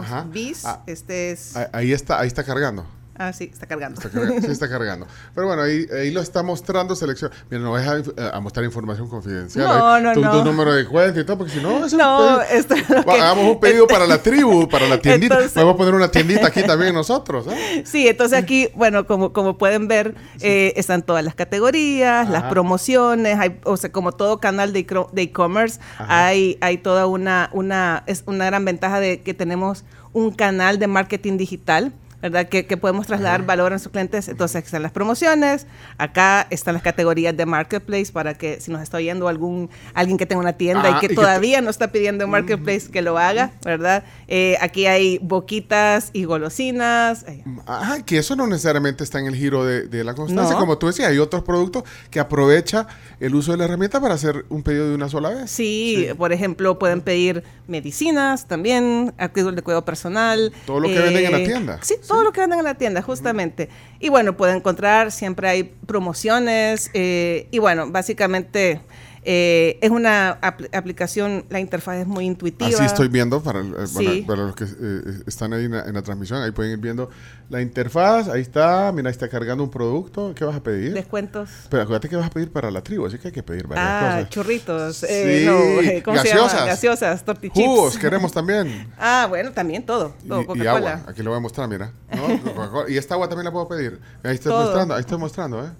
Estamos 0.00 0.32
bis, 0.32 0.64
ah, 0.64 0.82
este 0.86 1.32
es... 1.32 1.56
Ahí 1.72 1.92
está, 1.92 2.20
ahí 2.20 2.28
está 2.28 2.44
cargando. 2.44 2.86
Ah, 3.22 3.32
sí, 3.32 3.50
está 3.52 3.66
cargando. 3.66 4.00
sí, 4.00 4.50
está 4.50 4.68
cargando. 4.68 5.06
Pero 5.32 5.46
bueno, 5.46 5.62
ahí, 5.62 5.86
ahí 5.96 6.10
lo 6.10 6.20
está 6.20 6.42
mostrando 6.42 6.96
selección. 6.96 7.30
Mira, 7.48 7.62
no 7.62 7.70
vas 7.70 7.86
a, 8.18 8.40
mostrar 8.40 8.64
información 8.64 9.08
confidencial. 9.08 9.64
No, 9.64 10.00
no, 10.00 10.12
tu, 10.12 10.20
no. 10.20 10.32
Tu 10.32 10.44
número 10.44 10.74
de 10.74 10.84
cuenta 10.86 11.20
y 11.20 11.24
todo, 11.24 11.38
porque 11.38 11.52
si 11.52 11.60
no... 11.60 11.86
Es 11.86 11.92
no, 11.92 12.42
esto 12.42 12.74
es 12.74 12.90
Hagamos 12.90 13.44
un 13.44 13.60
pedido 13.60 13.86
para 13.86 14.08
la 14.08 14.20
tribu, 14.20 14.68
para 14.68 14.88
la 14.88 14.98
tiendita. 14.98 15.38
Vamos 15.54 15.74
a 15.74 15.76
poner 15.76 15.94
una 15.94 16.08
tiendita 16.08 16.48
aquí 16.48 16.64
también 16.64 16.94
nosotros. 16.94 17.46
¿eh? 17.48 17.84
Sí, 17.86 18.08
entonces 18.08 18.36
aquí, 18.36 18.70
bueno, 18.74 19.06
como, 19.06 19.32
como 19.32 19.56
pueden 19.56 19.86
ver, 19.86 20.16
eh, 20.40 20.72
están 20.74 21.02
todas 21.02 21.24
las 21.24 21.36
categorías, 21.36 22.28
las 22.28 22.44
promociones, 22.44 23.38
hay, 23.38 23.60
o 23.62 23.76
sea, 23.76 23.92
como 23.92 24.10
todo 24.10 24.40
canal 24.40 24.72
de 24.72 24.80
e-commerce, 25.16 25.78
hay, 25.98 26.58
hay 26.60 26.78
toda 26.78 27.06
una, 27.06 27.50
una, 27.52 28.02
es 28.06 28.24
una 28.26 28.46
gran 28.46 28.64
ventaja 28.64 28.98
de 28.98 29.22
que 29.22 29.32
tenemos 29.32 29.84
un 30.12 30.32
canal 30.32 30.78
de 30.78 30.86
marketing 30.86 31.36
digital 31.36 31.92
¿verdad? 32.22 32.48
Que, 32.48 32.64
que 32.66 32.76
podemos 32.76 33.06
trasladar 33.06 33.44
valor 33.44 33.72
a 33.72 33.78
sus 33.78 33.90
clientes. 33.92 34.28
Entonces, 34.28 34.56
aquí 34.56 34.66
están 34.66 34.82
las 34.82 34.92
promociones, 34.92 35.66
acá 35.98 36.46
están 36.50 36.74
las 36.74 36.82
categorías 36.82 37.36
de 37.36 37.44
marketplace 37.44 38.12
para 38.12 38.34
que 38.34 38.60
si 38.60 38.70
nos 38.70 38.80
está 38.80 38.96
oyendo 38.98 39.28
algún 39.28 39.68
alguien 39.92 40.16
que 40.16 40.24
tenga 40.24 40.40
una 40.40 40.52
tienda 40.54 40.84
Ah, 40.84 40.96
y 40.96 41.00
que 41.00 41.06
y 41.06 41.08
que 41.10 41.14
todavía 41.16 41.60
no 41.60 41.68
está 41.68 41.92
pidiendo 41.92 42.24
en 42.24 42.30
marketplace 42.30 42.90
que 42.90 43.02
lo 43.02 43.18
haga, 43.18 43.50
¿verdad? 43.64 44.04
Eh, 44.28 44.56
aquí 44.60 44.86
hay 44.86 45.18
boquitas 45.18 46.10
y 46.12 46.24
golosinas. 46.24 47.24
eh, 47.26 47.42
Ajá, 47.66 48.02
que 48.04 48.18
eso 48.18 48.36
no 48.36 48.46
necesariamente 48.46 49.02
está 49.04 49.18
en 49.18 49.26
el 49.26 49.34
giro 49.34 49.64
de, 49.64 49.88
de 49.88 50.04
la 50.04 50.14
constancia. 50.14 50.54
No. 50.54 50.60
Como 50.60 50.78
tú 50.78 50.86
decías, 50.86 51.08
hay 51.10 51.18
otros 51.18 51.42
productos 51.42 51.82
que 52.10 52.20
aprovecha 52.20 52.86
el 53.20 53.34
uso 53.34 53.50
de 53.52 53.58
la 53.58 53.64
herramienta 53.64 54.00
para 54.00 54.14
hacer 54.14 54.44
un 54.48 54.62
pedido 54.62 54.88
de 54.88 54.94
una 54.94 55.08
sola 55.08 55.30
vez. 55.30 55.50
Sí, 55.50 56.06
por 56.16 56.32
ejemplo, 56.32 56.78
pueden 56.78 57.00
pedir 57.00 57.42
medicinas 57.66 58.46
también, 58.46 59.12
artículos 59.18 59.56
de 59.56 59.62
cuidado 59.62 59.84
personal. 59.84 60.52
Todo 60.66 60.80
lo 60.80 60.88
que 60.88 60.98
venden 60.98 61.24
en 61.26 61.32
la 61.32 61.38
tienda. 61.44 61.78
Sí, 61.82 61.94
todo 62.12 62.24
lo 62.24 62.32
que 62.32 62.40
venden 62.40 62.58
en 62.58 62.64
la 62.64 62.74
tienda, 62.74 63.02
justamente. 63.02 63.68
Y 63.98 64.08
bueno, 64.08 64.36
pueden 64.36 64.56
encontrar, 64.56 65.10
siempre 65.10 65.48
hay 65.48 65.62
promociones. 65.64 66.90
eh, 66.94 67.48
y 67.50 67.58
bueno, 67.58 67.90
básicamente 67.90 68.80
eh, 69.24 69.78
es 69.80 69.90
una 69.90 70.40
apl- 70.40 70.68
aplicación, 70.76 71.44
la 71.48 71.60
interfaz 71.60 71.98
es 71.98 72.06
muy 72.06 72.24
intuitiva. 72.26 72.68
Así 72.70 72.84
estoy 72.84 73.08
viendo 73.08 73.40
para, 73.42 73.60
el- 73.60 73.74
eh, 73.74 73.86
Sí. 73.86 74.24
para, 74.24 74.26
para 74.26 74.46
los 74.48 74.56
que 74.56 74.64
eh, 74.64 75.22
están 75.26 75.52
ahí 75.52 75.64
en 75.66 75.72
la, 75.72 75.84
en 75.84 75.94
la 75.94 76.02
transmisión. 76.02 76.42
Ahí 76.42 76.50
pueden 76.50 76.72
ir 76.72 76.78
viendo 76.78 77.08
la 77.48 77.60
interfaz. 77.62 78.28
Ahí 78.28 78.40
está. 78.40 78.90
Mira, 78.92 79.08
ahí 79.08 79.12
está 79.12 79.28
cargando 79.28 79.62
un 79.64 79.70
producto. 79.70 80.32
¿Qué 80.34 80.44
vas 80.44 80.56
a 80.56 80.62
pedir? 80.62 80.92
Descuentos. 80.92 81.48
Pero 81.70 81.82
acuérdate 81.84 82.08
que 82.08 82.16
vas 82.16 82.26
a 82.26 82.30
pedir 82.30 82.50
para 82.50 82.70
la 82.70 82.82
tribu, 82.82 83.06
así 83.06 83.18
que 83.18 83.28
hay 83.28 83.32
que 83.34 83.42
pedir 83.42 83.66
varias 83.68 83.86
Ah, 83.88 84.10
cosas. 84.16 84.30
churritos. 84.30 85.02
eh, 85.04 85.38
Sí, 85.40 85.46
no, 85.46 85.58
eh, 85.88 86.02
¿Cómo 86.04 86.16
se 86.18 86.28
gaseosas. 86.28 86.54
llama? 86.54 86.66
Gaseosas, 86.66 87.24
tortichips. 87.24 87.66
Jugos, 87.66 87.98
queremos 87.98 88.32
también. 88.32 88.88
Ah, 88.98 89.26
bueno, 89.28 89.52
también 89.52 89.84
todo. 89.86 90.14
todo 90.26 90.44
Y- 90.56 90.62
y, 90.62 90.66
agua, 90.66 91.02
aquí 91.06 91.22
lo 91.22 91.30
voy 91.30 91.36
a 91.38 91.40
mostrar, 91.40 91.68
mira. 91.68 91.92
¿no? 92.14 92.88
Y 92.88 92.96
esta 92.96 93.14
agua 93.14 93.28
también 93.28 93.44
la 93.44 93.52
puedo 93.52 93.68
pedir. 93.68 94.00
Ahí 94.24 94.34
estoy 94.34 94.50
Todo. 94.52 94.64
mostrando, 94.64 94.94
ahí 94.94 95.00
estoy 95.00 95.18
mostrando, 95.18 95.64
¿eh? 95.64 95.70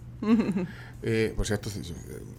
Eh, 1.02 1.32
por 1.37 1.47
cierto, 1.47 1.68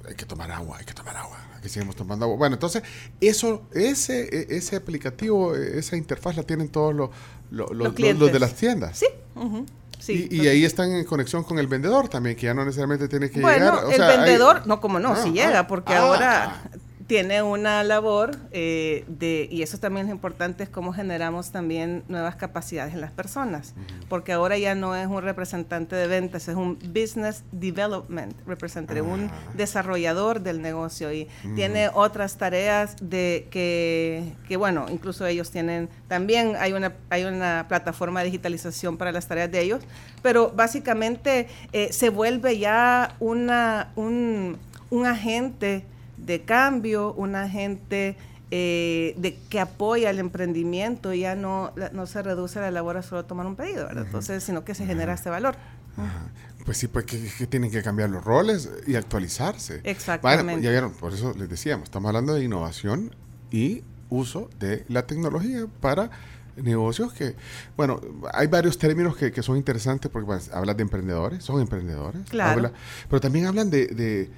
hay 0.07 0.15
que 0.15 0.25
tomar 0.25 0.49
agua, 0.51 0.77
hay 0.77 0.85
que 0.85 0.93
tomar 0.93 1.15
agua. 1.17 1.37
Aquí 1.57 1.69
seguimos 1.69 1.95
tomando 1.95 2.25
agua. 2.25 2.37
Bueno, 2.37 2.55
entonces, 2.55 2.83
eso, 3.21 3.63
ese, 3.73 4.21
e- 4.23 4.55
ese 4.57 4.75
aplicativo, 4.77 5.55
eh, 5.55 5.79
esa 5.79 5.95
interfaz 5.97 6.37
la 6.37 6.43
tienen 6.43 6.69
todos 6.69 6.93
los, 6.95 7.09
los, 7.51 7.71
los- 7.71 7.99
los- 7.99 8.31
de 8.31 8.39
las 8.39 8.53
tiendas. 8.55 8.97
Sí. 8.99 9.07
ujú, 9.35 9.65
sí. 9.99 10.27
y, 10.31 10.43
y 10.43 10.47
ahí 10.47 10.63
están 10.65 10.91
en 10.91 11.03
conexión 11.05 11.43
con 11.43 11.59
el 11.59 11.67
vendedor 11.67 12.07
también, 12.09 12.35
que 12.35 12.43
ya 12.47 12.53
no 12.53 12.63
necesariamente 12.65 13.07
tiene 13.07 13.29
que 13.29 13.41
Bueno, 13.41 13.65
llegar. 13.71 13.85
o 13.85 13.89
el 13.91 13.95
sea, 13.97 14.07
hay- 14.09 14.17
vendedor, 14.17 14.65
no, 14.67 14.79
como 14.81 14.99
no, 14.99 15.13
Ah, 15.13 15.23
si 15.23 15.29
ah, 15.29 15.45
llega, 15.47 15.67
porque 15.67 15.93
ah. 15.93 15.99
ahora 16.01 16.61
tiene 17.07 17.41
una 17.41 17.83
labor 17.83 18.31
eh, 18.51 19.03
de, 19.07 19.47
y 19.51 19.61
eso 19.61 19.77
también 19.77 20.07
es 20.07 20.11
importante, 20.11 20.63
es 20.63 20.69
cómo 20.69 20.93
generamos 20.93 21.51
también 21.51 22.03
nuevas 22.07 22.35
capacidades 22.35 22.93
en 22.93 23.01
las 23.01 23.11
personas, 23.11 23.73
porque 24.09 24.31
ahora 24.31 24.57
ya 24.57 24.73
no 24.75 24.95
es 24.95 25.07
un 25.07 25.21
representante 25.21 25.95
de 25.95 26.07
ventas, 26.07 26.47
es 26.47 26.55
un 26.55 26.77
business 26.93 27.43
development 27.51 28.33
representative, 28.47 29.01
un 29.01 29.25
Ah. 29.25 29.51
desarrollador 29.55 30.41
del 30.41 30.61
negocio. 30.61 31.11
Y 31.11 31.27
tiene 31.55 31.89
otras 31.93 32.37
tareas 32.37 32.95
de 33.01 33.47
que, 33.51 34.33
que, 34.47 34.55
bueno, 34.57 34.85
incluso 34.89 35.25
ellos 35.25 35.51
tienen, 35.51 35.89
también 36.07 36.55
hay 36.57 36.73
una, 36.73 36.93
hay 37.09 37.25
una 37.25 37.65
plataforma 37.67 38.19
de 38.21 38.27
digitalización 38.27 38.97
para 38.97 39.11
las 39.11 39.27
tareas 39.27 39.51
de 39.51 39.61
ellos, 39.61 39.81
pero 40.21 40.51
básicamente 40.55 41.47
eh, 41.73 41.91
se 41.91 42.09
vuelve 42.09 42.57
ya 42.59 43.15
una, 43.19 43.91
un, 43.95 44.57
un 44.89 45.05
agente 45.05 45.85
de 46.25 46.41
cambio, 46.43 47.13
un 47.13 47.35
agente 47.35 48.15
eh, 48.51 49.15
de 49.17 49.37
que 49.49 49.59
apoya 49.59 50.09
el 50.09 50.19
emprendimiento, 50.19 51.13
ya 51.13 51.35
no, 51.35 51.73
no 51.91 52.05
se 52.05 52.21
reduce 52.21 52.59
la 52.59 52.69
labor 52.71 52.97
a 52.97 53.01
solo 53.01 53.25
tomar 53.25 53.45
un 53.47 53.55
pedido, 53.55 53.85
¿verdad? 53.87 54.05
Entonces, 54.05 54.43
sino 54.43 54.63
que 54.63 54.75
se 54.75 54.85
genera 54.85 55.13
este 55.13 55.29
valor. 55.29 55.55
Ajá. 55.97 56.27
Pues 56.65 56.77
sí, 56.77 56.87
pues 56.87 57.05
que, 57.05 57.19
que 57.37 57.45
tienen 57.47 57.69
que 57.71 57.81
cambiar 57.83 58.09
los 58.09 58.23
roles 58.23 58.69
y 58.87 58.95
actualizarse. 58.95 59.81
Exactamente. 59.83 60.43
Bueno, 60.43 60.61
ya 60.61 60.69
vieron, 60.71 60.91
por 60.93 61.13
eso 61.13 61.33
les 61.37 61.49
decíamos, 61.49 61.85
estamos 61.85 62.07
hablando 62.09 62.33
de 62.35 62.43
innovación 62.43 63.13
y 63.51 63.83
uso 64.09 64.49
de 64.59 64.85
la 64.87 65.05
tecnología 65.07 65.65
para 65.81 66.09
negocios 66.55 67.11
que, 67.13 67.35
bueno, 67.75 67.99
hay 68.31 68.45
varios 68.47 68.77
términos 68.77 69.17
que, 69.17 69.31
que 69.31 69.41
son 69.41 69.57
interesantes 69.57 70.09
porque 70.11 70.27
pues, 70.27 70.51
hablas 70.53 70.77
de 70.77 70.83
emprendedores, 70.83 71.43
son 71.43 71.59
emprendedores, 71.59 72.21
Claro. 72.29 72.51
habla- 72.51 72.71
pero 73.09 73.19
también 73.19 73.47
hablan 73.47 73.69
de, 73.71 73.87
de, 73.87 74.29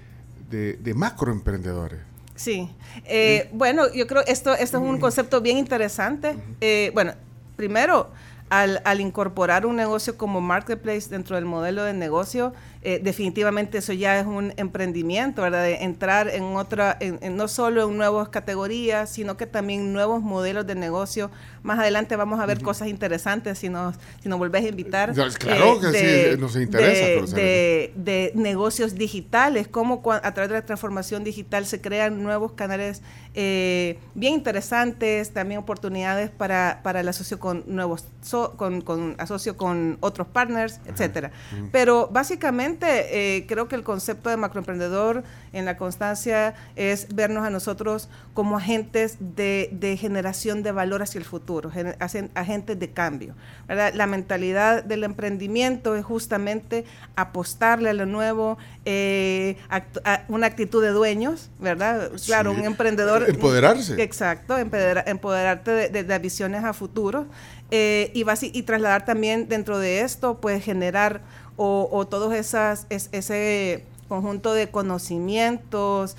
de, 0.50 0.74
de 0.74 0.94
macroemprendedores. 0.94 2.00
Sí. 2.36 2.70
Eh, 3.06 3.50
Bueno, 3.54 3.92
yo 3.94 4.08
creo 4.08 4.22
esto 4.28 4.54
esto 4.54 4.78
es 4.78 4.84
un 4.84 5.00
concepto 5.00 5.42
bien 5.42 5.58
interesante. 5.58 6.38
Eh, 6.62 6.92
bueno, 6.94 7.14
primero, 7.56 8.10
al, 8.50 8.82
al 8.86 9.00
incorporar 9.02 9.66
un 9.66 9.76
negocio 9.76 10.18
como 10.18 10.42
marketplace 10.42 11.10
dentro 11.10 11.36
del 11.36 11.46
modelo 11.46 11.84
de 11.84 11.94
negocio, 11.94 12.54
eh, 12.88 13.00
definitivamente 13.04 13.80
eso 13.80 13.92
ya 13.94 14.20
es 14.20 14.28
un 14.28 14.54
emprendimiento, 14.58 15.42
¿verdad? 15.42 15.64
De 15.64 15.84
entrar 15.84 16.30
en 16.30 16.44
otra, 16.44 16.96
en, 17.00 17.18
en 17.22 17.36
no 17.36 17.48
solo 17.48 17.90
en 17.90 17.98
nuevas 17.98 18.30
categorías, 18.30 19.10
sino 19.10 19.38
que 19.38 19.48
también 19.48 19.92
nuevos 19.92 20.22
modelos 20.22 20.68
de 20.68 20.76
negocio. 20.76 21.32
Más 21.64 21.80
adelante 21.80 22.16
vamos 22.16 22.40
a 22.40 22.46
ver 22.46 22.62
cosas 22.62 22.88
interesantes 22.88 23.58
si 23.58 23.70
nos, 23.70 23.96
si 24.22 24.30
nos 24.30 24.38
volvés 24.38 24.64
a 24.66 24.68
invitar. 24.68 25.10
eh, 25.12 25.38
claro 25.40 25.80
que 25.80 25.88
sí, 26.34 26.42
nos 26.42 26.56
interesa 26.56 27.06
de- 27.06 27.16
de- 27.42 27.94
de 27.96 28.32
negocios 28.36 28.94
digitales, 28.94 29.68
cómo 29.68 30.04
a 30.12 30.32
través 30.36 30.50
de 30.50 30.56
la 30.56 30.66
transformación 30.66 31.24
digital 31.24 31.66
se 31.66 31.82
crean 31.82 32.22
nuevos 32.22 32.52
canales 32.52 33.02
eh, 33.34 33.98
bien 34.14 34.34
interesantes, 34.36 35.32
también 35.32 35.60
oportunidades 35.60 36.30
para, 36.30 36.82
para 36.84 37.00
el 37.00 37.08
asocio 37.08 37.40
con 37.40 37.64
nuevos, 37.68 38.06
so- 38.22 38.54
con, 38.58 38.82
con 38.82 39.16
asocio 39.18 39.58
con 39.58 39.98
otros 40.02 40.28
partners, 40.28 40.80
etcétera. 40.86 41.32
Pero 41.72 42.10
básicamente 42.12 42.75
eh, 42.82 43.46
creo 43.48 43.68
que 43.68 43.76
el 43.76 43.84
concepto 43.84 44.30
de 44.30 44.38
macroemprendedor 44.38 45.24
en 45.54 45.66
la 45.66 45.78
constancia 45.78 46.54
es 46.76 47.08
vernos 47.16 47.46
a 47.46 47.50
nosotros 47.50 48.10
como 48.34 48.58
agentes 48.58 49.18
de, 49.20 49.70
de 49.72 49.98
generación 49.98 50.64
de 50.64 50.72
valor 50.72 51.02
hacia 51.02 51.20
el 51.20 51.26
futuro, 51.26 51.72
gener- 51.72 51.96
agentes 52.36 52.78
de 52.80 52.90
cambio. 52.92 53.36
¿verdad? 53.68 53.94
La 53.94 54.06
mentalidad 54.08 54.84
del 54.84 55.04
emprendimiento 55.04 55.96
es 55.96 56.04
justamente 56.06 56.86
apostarle 57.16 57.90
a 57.90 57.94
lo 57.94 58.06
nuevo, 58.06 58.58
eh, 58.86 59.58
act- 59.70 60.02
a- 60.04 60.24
una 60.28 60.48
actitud 60.48 60.82
de 60.84 60.90
dueños, 60.90 61.50
¿verdad? 61.60 62.12
Claro, 62.26 62.54
Sí. 62.54 62.60
un 62.60 62.66
emprendedor. 62.66 63.30
Empoderarse. 63.30 64.02
Exacto, 64.02 64.58
empodera- 64.58 65.04
empoderarte 65.08 65.90
de, 65.90 66.16
visiones 66.20 66.64
a 66.64 66.74
futuro 66.74 67.26
eh, 67.72 68.12
y, 68.14 68.24
y 68.54 68.64
trasladar 68.64 69.06
también 69.06 69.48
dentro 69.50 69.80
de 69.80 70.02
esto, 70.02 70.40
pues 70.40 70.64
generar 70.64 71.22
o, 71.58 71.88
o 71.92 72.06
todos 72.08 72.34
esas, 72.34 72.86
es- 72.90 73.10
ese 73.12 73.84
conjunto 74.08 74.54
de 74.54 74.70
conocimientos, 74.70 76.16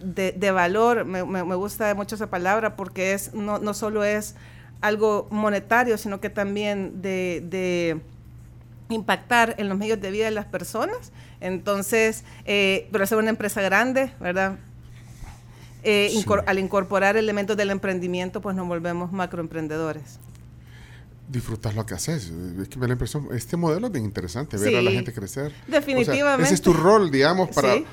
de, 0.00 0.32
de 0.32 0.50
valor, 0.52 1.04
me, 1.04 1.24
me- 1.24 1.44
me 1.44 1.54
gusta 1.54 1.94
mucho 1.94 2.14
esa 2.14 2.28
palabra 2.30 2.76
porque 2.76 3.12
es 3.12 3.34
no, 3.34 3.58
no 3.58 3.74
solo 3.74 4.04
es 4.04 4.34
algo 4.80 5.26
monetario, 5.30 5.96
sino 5.98 6.20
que 6.20 6.30
también 6.30 7.00
de, 7.02 7.42
de 7.48 8.00
impactar 8.90 9.54
en 9.58 9.68
los 9.68 9.78
medios 9.78 10.00
de 10.00 10.10
vida 10.10 10.26
de 10.26 10.30
las 10.30 10.44
personas. 10.46 11.10
Entonces, 11.40 12.24
eh, 12.44 12.88
pero 12.92 13.06
ser 13.06 13.18
una 13.18 13.30
empresa 13.30 13.62
grande, 13.62 14.12
¿verdad? 14.20 14.56
Eh, 15.82 16.08
Sí. 16.10 16.22
incor- 16.24 16.44
al 16.46 16.58
incorporar 16.58 17.16
elementos 17.16 17.56
del 17.56 17.70
emprendimiento, 17.70 18.40
pues 18.40 18.54
nos 18.56 18.66
volvemos 18.68 19.10
macroemprendedores. 19.12 20.18
Disfrutas 21.28 21.74
lo 21.74 21.86
que 21.86 21.94
haces. 21.94 22.30
Es 22.60 22.68
que 22.68 22.76
me 22.76 22.82
da 22.82 22.88
la 22.88 22.92
impresión, 22.94 23.28
este 23.32 23.56
modelo 23.56 23.86
es 23.86 23.92
bien 23.92 24.04
interesante, 24.04 24.56
ver 24.58 24.76
a 24.76 24.82
la 24.82 24.90
gente 24.90 25.12
crecer. 25.12 25.46
O 25.46 25.70
sea, 25.70 25.80
Definitivamente. 25.80 26.44
ese 26.44 26.54
es 26.54 26.62
tu 26.62 26.72
rol, 26.74 27.10
digamos, 27.10 27.48
para, 27.48 27.74
Sí. 27.74 27.84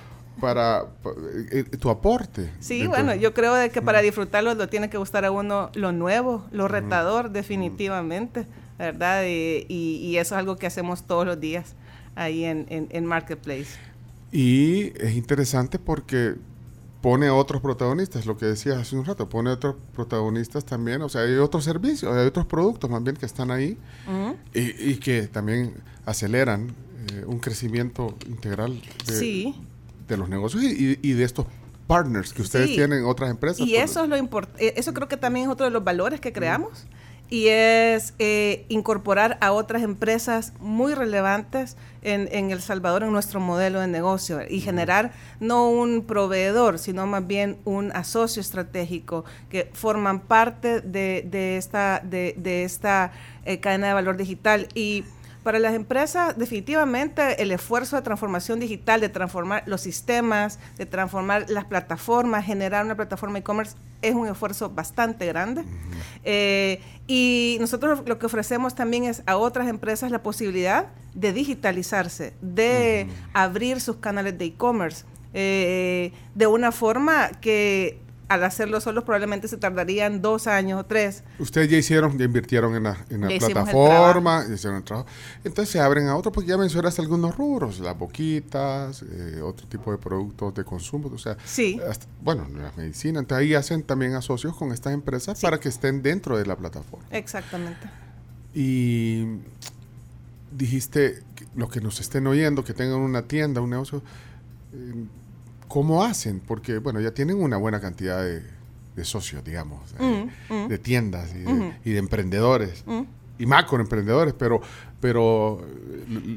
para, 0.42 0.86
pa- 1.02 1.12
eh, 1.52 1.64
eh, 1.72 1.78
tu 1.78 1.90
aporte. 1.90 2.52
Sí, 2.60 2.88
bueno, 2.88 3.16
yo 3.16 3.34
creo 3.34 3.54
de 3.56 3.70
que 3.70 3.82
para 3.82 4.02
disfrutarlo 4.02 4.54
lo 4.56 4.68
tiene 4.68 4.90
que 4.90 4.98
gustar 4.98 5.24
a 5.24 5.32
uno 5.32 5.70
lo 5.76 5.92
nuevo, 5.94 6.46
lo 6.52 6.68
retador, 6.68 7.32
definitivamente, 7.32 8.46
¿verdad? 8.78 9.24
Y, 9.26 9.66
y- 9.70 9.98
y 10.04 10.18
eso 10.18 10.36
es 10.36 10.40
algo 10.40 10.58
que 10.58 10.68
hacemos 10.68 11.04
todos 11.08 11.26
los 11.26 11.40
días 11.40 11.76
ahí 12.16 12.44
en, 12.44 12.66
en- 12.70 12.88
en 12.92 13.06
Marketplace. 13.06 13.68
Y 14.34 14.92
es 15.02 15.14
interesante 15.16 15.80
porque 15.80 16.36
pone 17.02 17.30
otros 17.30 17.62
protagonistas, 17.62 18.26
lo 18.26 18.38
que 18.38 18.46
decías 18.46 18.78
hace 18.78 18.96
un 18.96 19.06
rato, 19.06 19.28
pone 19.28 19.50
otros 19.50 19.76
protagonistas 19.96 20.66
también, 20.66 21.02
o 21.02 21.10
sea, 21.10 21.22
hay 21.22 21.36
otros 21.36 21.64
servicios, 21.64 22.16
hay 22.16 22.28
otros 22.28 22.46
productos 22.46 22.90
más 22.90 23.04
bien 23.04 23.16
que 23.16 23.26
están 23.26 23.50
ahí 23.52 23.78
y, 24.54 24.92
y 24.92 24.96
que 24.98 25.24
también 25.28 25.74
aceleran 26.06 26.70
eh, 27.14 27.24
un 27.26 27.40
crecimiento 27.40 28.16
integral 28.28 28.80
de, 29.08 29.14
Sí. 29.14 29.56
de 30.08 30.18
los 30.18 30.30
negocios 30.30 30.64
y, 30.64 30.68
y- 30.68 31.00
y 31.02 31.14
de 31.14 31.24
estos 31.24 31.46
partners 31.88 32.34
que 32.34 32.42
ustedes 32.44 32.70
Sí. 32.70 32.76
tienen 32.76 33.00
en 33.00 33.06
otras 33.06 33.30
empresas. 33.32 33.66
Y 33.68 33.76
eso 33.76 34.04
es 34.04 34.10
lo 34.10 34.16
importante, 34.18 34.80
eso 34.80 34.94
creo 34.94 35.08
que 35.08 35.18
también 35.18 35.48
es 35.48 35.52
otro 35.52 35.66
de 35.66 35.72
los 35.72 35.84
valores 35.84 36.20
que 36.22 36.32
creamos. 36.32 36.86
Y 37.32 37.48
es 37.48 38.14
eh, 38.20 38.66
incorporar 38.68 39.38
a 39.40 39.54
otras 39.54 39.84
empresas 39.84 40.52
muy 40.60 40.94
relevantes 40.94 41.78
en, 42.02 42.28
en, 42.34 42.52
El 42.52 42.62
Salvador 42.62 43.04
en 43.04 43.14
nuestro 43.14 43.40
modelo 43.40 43.80
de 43.80 43.88
negocio 43.88 44.42
y 44.48 44.60
generar 44.60 45.14
no 45.40 45.70
un 45.70 46.04
proveedor, 46.04 46.78
sino 46.78 47.08
más 47.08 47.26
bien 47.26 47.58
un 47.64 47.94
asocio 47.94 48.42
estratégico 48.42 49.24
que 49.50 49.70
forman 49.72 50.20
parte 50.20 50.82
de, 50.82 51.26
de 51.26 51.56
esta, 51.56 52.02
de, 52.04 52.36
de 52.38 52.66
esta 52.66 53.14
eh, 53.46 53.62
cadena 53.62 53.88
de 53.88 53.94
valor 53.94 54.18
digital. 54.18 54.68
Y 54.74 55.06
para 55.42 55.58
las 55.58 55.74
empresas, 55.74 56.38
definitivamente 56.38 57.42
el 57.42 57.52
esfuerzo 57.54 57.96
de 57.96 58.02
transformación 58.02 58.60
digital, 58.60 59.00
de 59.00 59.08
transformar 59.08 59.64
los 59.68 59.80
sistemas, 59.80 60.60
de 60.78 60.86
transformar 60.86 61.50
las 61.50 61.64
plataformas, 61.64 62.46
generar 62.46 62.84
una 62.84 62.96
plataforma 62.96 63.40
e-commerce, 63.40 63.78
es 64.02 64.16
un 64.16 64.28
esfuerzo 64.28 64.70
bastante 64.70 65.26
grande. 65.28 65.64
eh, 66.24 66.82
y 67.08 67.58
nosotros 67.60 68.04
lo 68.06 68.20
que 68.20 68.26
ofrecemos 68.26 68.76
también 68.76 69.04
es 69.04 69.24
a 69.26 69.36
otras 69.36 69.68
empresas 69.68 70.12
la 70.12 70.24
posibilidad 70.24 70.88
de 71.14 71.34
digitalizarse, 71.34 72.34
de 72.42 73.08
abrir 73.34 73.82
sus 73.82 73.98
canales 73.98 74.38
de 74.38 74.46
e-commerce. 74.46 75.04
Eh, 75.34 76.12
de 76.36 76.48
una 76.48 76.72
forma 76.72 77.30
que 77.40 78.00
al 78.32 78.46
hacerlo 78.46 78.80
solos 78.80 79.04
probablemente 79.04 79.50
se 79.50 79.58
tardarían 79.58 80.22
dos 80.22 80.48
años 80.48 80.80
o 80.80 80.86
tres. 80.86 81.24
Ustedes 81.38 81.70
ya 81.70 81.78
hicieron, 81.78 82.18
ya 82.18 82.24
invirtieron 82.24 82.74
en 82.76 82.84
la, 82.84 82.98
en 83.10 83.22
la 83.22 83.28
plataforma, 83.28 84.46
hicieron 84.52 84.78
el 84.78 84.84
trabajo. 84.84 85.08
Entonces 85.44 85.70
se 85.70 85.82
abren 85.82 86.08
a 86.08 86.16
otros, 86.16 86.34
porque 86.34 86.50
ya 86.50 86.58
mencionaste 86.58 87.02
algunos 87.02 87.36
rubros, 87.36 87.80
las 87.82 87.98
boquitas, 87.98 89.04
eh, 89.04 89.42
otro 89.42 89.68
tipo 89.68 89.92
de 89.92 89.98
productos 89.98 90.56
de 90.56 90.64
consumo, 90.64 91.12
o 91.14 91.18
sea, 91.18 91.36
sí. 91.44 91.78
hasta, 91.90 92.06
bueno, 92.22 92.48
la 92.56 92.72
medicina. 92.78 93.20
Entonces 93.20 93.46
ahí 93.46 93.54
hacen 93.54 93.84
también 93.84 94.14
asocios 94.14 94.56
con 94.56 94.72
estas 94.72 94.94
empresas 94.94 95.38
sí. 95.38 95.46
para 95.46 95.60
que 95.60 95.68
estén 95.68 96.02
dentro 96.02 96.38
de 96.38 96.46
la 96.46 96.56
plataforma. 96.56 97.06
Exactamente. 97.12 97.90
Y 98.54 99.26
dijiste, 100.52 101.22
los 101.54 101.70
que 101.70 101.82
nos 101.82 102.00
estén 102.00 102.28
oyendo, 102.28 102.64
que 102.64 102.74
tengan 102.74 103.00
una 103.00 103.24
tienda, 103.24 103.60
un 103.60 103.72
negocio, 103.72 104.02
eh, 104.74 104.94
¿cómo 105.72 106.04
hacen? 106.04 106.42
Porque, 106.42 106.80
bueno, 106.80 107.00
ya 107.00 107.12
tienen 107.12 107.42
una 107.42 107.56
buena 107.56 107.80
cantidad 107.80 108.22
de, 108.22 108.44
de 108.94 109.06
socios, 109.06 109.42
digamos, 109.42 109.80
mm, 109.98 110.04
eh, 110.04 110.30
mm. 110.50 110.68
de 110.68 110.78
tiendas 110.78 111.34
y 111.34 111.40
de, 111.40 111.54
mm. 111.54 111.74
y 111.86 111.92
de 111.92 111.98
emprendedores. 111.98 112.84
Y 113.38 113.46
macroemprendedores, 113.46 114.34
pero, 114.34 114.62
pero 115.02 115.60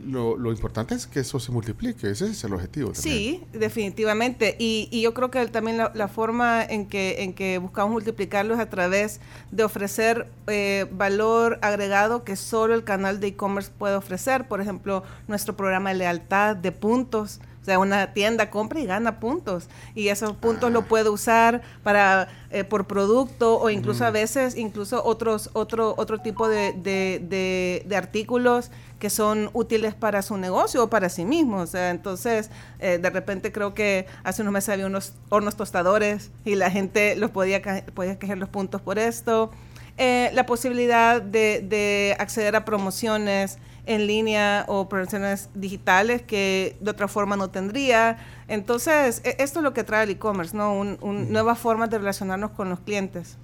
lo, 0.07 0.37
lo, 0.37 0.51
importante 0.51 0.95
es 0.95 1.07
que 1.07 1.21
eso 1.21 1.39
se 1.39 1.53
multiplique, 1.53 2.11
ese 2.11 2.27
es 2.27 2.43
el 2.45 2.55
objetivo. 2.55 2.93
También. 2.93 3.03
Sí, 3.03 3.45
definitivamente. 3.53 4.57
Y, 4.59 4.89
y, 4.91 5.03
yo 5.03 5.13
creo 5.13 5.31
que 5.31 5.47
también 5.49 5.77
la, 5.77 5.93
la, 5.95 6.09
forma 6.09 6.65
en 6.65 6.87
que, 6.87 7.23
en 7.23 7.35
que 7.35 7.59
buscamos 7.59 7.93
multiplicarlo 7.93 8.55
es 8.55 8.61
a 8.61 8.71
través 8.71 9.21
de 9.51 9.65
ofrecer 9.65 10.29
eh, 10.47 10.87
valor 10.93 11.59
agregado 11.61 12.25
que 12.25 12.37
solo 12.37 12.75
el 12.75 12.85
canal 12.85 13.21
de 13.21 13.29
e-commerce 13.29 13.71
puede 13.77 13.97
ofrecer. 13.97 14.49
Por 14.49 14.63
ejemplo, 14.63 15.03
nuestro 15.29 15.55
programa 15.55 15.91
de 15.91 15.97
lealtad, 15.97 16.57
de 16.57 16.73
puntos. 16.73 17.41
O 17.61 17.65
sea, 17.65 17.79
una 17.79 18.13
tienda 18.13 18.51
compra 18.51 18.79
y 18.79 18.85
gana 18.85 19.21
puntos. 19.21 19.71
Y 19.95 20.09
esos 20.09 20.37
puntos 20.37 20.69
ah. 20.69 20.71
lo 20.71 20.83
puede 20.83 21.09
usar 21.09 21.63
para 21.83 22.29
eh, 22.51 22.63
por 22.63 22.87
producto 22.87 23.59
o 23.59 23.69
incluso 23.71 24.05
mm. 24.05 24.07
a 24.07 24.11
veces, 24.11 24.57
incluso 24.57 25.03
otros, 25.03 25.49
otro, 25.55 25.95
otro 25.97 26.19
tipo 26.19 26.47
de, 26.47 26.73
de, 26.75 27.21
de, 27.27 27.83
de, 27.85 27.97
artículos 27.97 28.54
que 28.99 29.11
son 29.11 29.51
útiles 29.53 29.95
para 29.95 30.23
su 30.23 30.37
negocio 30.37 30.85
o 30.85 30.91
para 30.91 31.09
sí 31.09 31.25
mismo. 31.25 31.59
O 31.59 31.67
sea, 31.67 31.91
entonces, 31.91 32.51
eh, 32.79 32.99
de 32.99 33.11
repente 33.11 33.53
creo 33.53 33.75
que 33.75 34.07
hace 34.23 34.43
unos 34.43 34.53
meses 34.53 34.71
había 34.71 34.87
unos 34.87 35.15
hornos 35.29 35.57
tostadores 35.57 36.31
y 36.45 36.55
la 36.55 36.71
gente 36.71 37.17
los 37.17 37.31
podía, 37.31 37.61
podía 37.95 38.19
quejar 38.19 38.39
los 38.39 38.49
puntos 38.49 38.81
por 38.81 38.99
esto. 38.99 39.51
Eh, 39.97 40.31
la 40.33 40.47
posibilidad 40.47 41.23
de, 41.23 41.61
de 41.61 42.17
acceder 42.19 42.57
a 42.57 42.65
promociones 42.65 43.59
en 43.87 44.07
línea 44.07 44.65
o 44.69 44.89
promociones 44.89 45.51
digitales 45.55 46.23
que 46.23 46.77
de 46.81 46.91
otra 46.91 47.09
forma 47.09 47.37
no 47.37 47.51
tendría. 47.51 48.19
Entonces, 48.49 49.21
esto 49.25 49.59
es 49.61 49.63
lo 49.63 49.75
que 49.75 49.85
trae 49.85 50.05
el 50.05 50.11
e-commerce, 50.11 50.57
¿no? 50.57 50.75
Un, 50.75 50.99
un, 51.01 51.33
nuevas 51.33 51.59
formas 51.59 51.91
de 51.91 51.99
relacionarnos 51.99 52.53
con 52.53 52.71
los 52.71 52.81
clientes. 52.81 53.37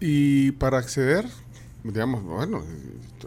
Y 0.00 0.52
para 0.52 0.78
acceder, 0.78 1.26
digamos, 1.92 2.22
bueno, 2.22 2.62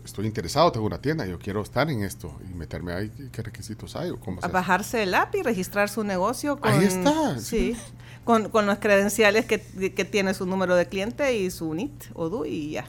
estoy 0.04 0.26
interesado, 0.26 0.72
tengo 0.72 0.86
una 0.86 1.02
tienda, 1.02 1.26
yo 1.26 1.40
quiero 1.40 1.62
estar 1.62 1.90
en 1.90 2.04
esto 2.04 2.34
y 2.50 2.54
meterme 2.54 2.94
ahí, 2.94 3.12
¿qué 3.32 3.42
requisitos 3.42 3.96
hay? 3.96 4.10
O 4.12 4.20
cómo 4.20 4.40
a 4.42 4.48
bajarse 4.48 5.04
el 5.04 5.14
app 5.14 5.36
y 5.36 5.44
registrar 5.44 5.90
su 5.90 6.04
negocio. 6.04 6.60
Con, 6.60 6.72
ahí 6.72 6.86
está. 6.86 7.40
Sí, 7.40 7.76
con, 8.24 8.50
con, 8.50 8.66
los 8.66 8.80
credenciales 8.80 9.46
que, 9.46 9.60
que, 9.60 10.06
tiene 10.06 10.34
su 10.34 10.46
número 10.46 10.76
de 10.76 10.88
cliente 10.88 11.38
y 11.38 11.50
su 11.52 11.74
NIT 11.74 12.06
o 12.14 12.30
DUI 12.30 12.50
y 12.50 12.72
ya. 12.72 12.86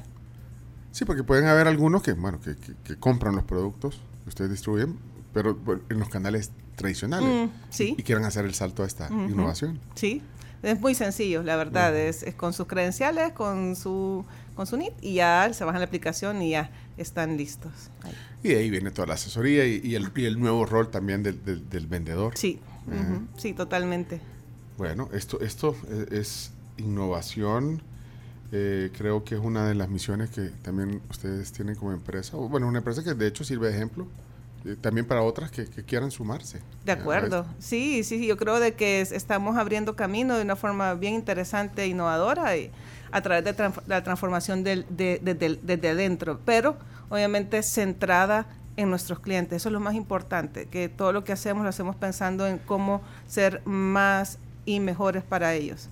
Sí, 0.93 1.05
porque 1.05 1.23
pueden 1.23 1.47
haber 1.47 1.69
algunos 1.69 2.03
que, 2.03 2.13
bueno, 2.13 2.41
que, 2.41 2.57
que, 2.57 2.75
que 2.85 2.97
compran 2.97 3.37
los 3.37 3.45
productos 3.45 4.01
que 4.25 4.29
ustedes 4.29 4.51
distribuyen, 4.51 4.99
pero 5.33 5.55
bueno, 5.55 5.83
en 5.89 5.99
los 6.01 6.09
canales 6.09 6.51
tradicionales 6.77 7.49
mm, 7.49 7.53
sí. 7.71 7.95
y, 7.97 8.01
y, 8.01 8.05
quieran 8.05 8.25
hacer 8.25 8.45
el 8.45 8.55
salto 8.55 8.83
a 8.83 8.87
esta 8.87 9.09
uh 9.09 9.15
-huh. 9.15 9.31
innovación. 9.31 9.81
Sí, 9.95 10.23
es 10.63 10.81
muy 10.81 10.95
sencillo, 10.95 11.43
la 11.43 11.57
verdad, 11.57 11.93
uh 11.93 11.97
-huh. 11.97 12.09
es, 12.09 12.23
es, 12.23 12.35
con 12.35 12.53
sus 12.53 12.67
credenciales, 12.67 13.33
con 13.33 13.77
su, 13.77 14.25
con 14.61 14.67
su 14.67 14.77
NIT 14.77 14.93
y 15.01 15.15
ya 15.15 15.51
se 15.55 15.65
bajan 15.65 15.81
la 15.81 15.87
aplicación 15.87 16.43
y 16.43 16.51
ya 16.51 16.71
están 16.99 17.39
listos. 17.39 17.73
Ahí. 18.03 18.13
Y 18.43 18.49
de 18.49 18.59
ahí 18.59 18.69
viene 18.69 18.91
toda 18.91 19.07
la 19.07 19.15
asesoría 19.15 19.65
y, 19.65 19.81
y, 19.83 19.95
el, 19.95 20.13
y 20.15 20.27
el, 20.27 20.39
nuevo 20.39 20.67
rol 20.67 20.91
también 20.91 21.23
del, 21.23 21.43
del, 21.43 21.67
del 21.71 21.87
vendedor. 21.87 22.37
Sí, 22.37 22.61
uh 22.87 22.91
-huh. 22.91 23.27
sí, 23.39 23.55
totalmente. 23.55 24.21
Bueno, 24.77 25.09
esto, 25.15 25.41
esto 25.41 25.75
es, 25.89 26.13
es 26.13 26.53
innovación 26.77 27.81
eh, 28.53 28.91
creo 28.99 29.25
que 29.25 29.37
es 29.37 29.41
una 29.41 29.67
de 29.67 29.75
las 29.75 29.89
misiones 29.89 30.29
que 30.29 30.51
también 30.63 31.01
ustedes 31.09 31.53
tienen 31.53 31.75
como 31.75 31.93
empresa. 31.93 32.37
O, 32.37 32.47
bueno, 32.51 32.69
una 32.69 32.81
empresa 32.81 33.03
que 33.03 33.15
de 33.15 33.29
hecho 33.29 33.45
sirve 33.45 33.69
de 33.69 33.77
ejemplo 33.77 34.09
eh, 34.65 34.77
también 34.81 35.07
para 35.07 35.23
otras 35.23 35.51
que, 35.51 35.67
que, 35.67 35.83
quieran 35.83 36.11
sumarse. 36.11 36.61
De 36.85 36.93
acuerdo. 36.93 37.47
Sí, 37.59 38.05
sí, 38.05 38.27
yo 38.27 38.37
creo 38.37 38.61
de 38.61 38.75
que 38.75 39.01
es, 39.01 39.13
estamos 39.13 39.57
abriendo 39.57 39.97
camino 39.97 40.37
de 40.37 40.43
una 40.43 40.57
forma 40.57 40.95
bien 40.95 41.15
interesante 41.15 41.83
e 41.83 41.87
innovadora 41.89 42.57
y 42.57 42.71
a 43.13 43.21
través 43.23 43.45
de 43.45 43.53
trans 43.53 43.77
la 43.87 44.03
transformación 44.03 44.63
del, 44.63 44.87
de, 44.89 45.19
de, 45.23 45.35
de, 45.35 45.59
desde 45.63 45.89
adentro, 45.89 46.41
pero 46.45 46.77
obviamente 47.09 47.63
centrada 47.63 48.47
en 48.77 48.91
nuestros 48.91 49.21
clientes. 49.21 49.57
Eso 49.57 49.69
es 49.69 49.73
lo 49.73 49.81
más 49.81 49.95
importante, 49.95 50.67
que 50.67 50.89
todo 50.89 51.13
lo 51.13 51.25
que 51.25 51.33
hacemos 51.33 51.63
lo 51.63 51.69
hacemos 51.69 51.97
pensando 51.97 52.47
en 52.47 52.59
cómo 52.59 53.03
ser 53.27 53.63
más 53.67 54.39
y 54.65 54.81
mejores 54.81 55.23
para 55.23 55.55
ellos. 55.55 55.89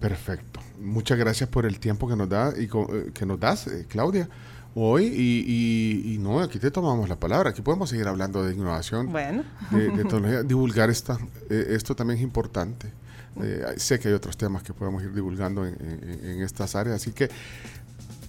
Perfecto. 0.00 0.60
Muchas 0.78 1.18
gracias 1.18 1.48
por 1.48 1.66
el 1.66 1.80
tiempo 1.80 2.06
que 2.08 2.16
nos 2.16 2.28
da 2.28 2.52
y 2.56 2.64
eh, 2.64 3.10
que 3.14 3.26
nos 3.26 3.40
das, 3.40 3.66
eh, 3.66 3.86
Claudia, 3.88 4.28
hoy. 4.76 5.06
Y, 5.06 5.44
y, 5.46 6.14
y, 6.14 6.18
no, 6.18 6.40
aquí 6.40 6.58
te 6.58 6.70
tomamos 6.70 7.08
la 7.08 7.16
palabra. 7.16 7.50
Aquí 7.50 7.62
podemos 7.62 7.90
seguir 7.90 8.06
hablando 8.06 8.44
de 8.44 8.54
innovación, 8.54 9.10
bueno. 9.10 9.42
de, 9.70 9.88
de 9.90 9.90
tecnología. 10.04 10.42
Divulgar 10.42 10.90
esta, 10.90 11.18
eh, 11.50 11.66
esto 11.70 11.96
también 11.96 12.18
es 12.18 12.22
importante. 12.22 12.92
Eh, 13.42 13.74
sé 13.76 13.98
que 13.98 14.08
hay 14.08 14.14
otros 14.14 14.36
temas 14.36 14.62
que 14.62 14.72
podemos 14.72 15.02
ir 15.02 15.12
divulgando 15.12 15.66
en, 15.66 15.74
en, 15.80 16.30
en 16.30 16.42
estas 16.42 16.76
áreas. 16.76 16.96
Así 16.96 17.12
que 17.12 17.28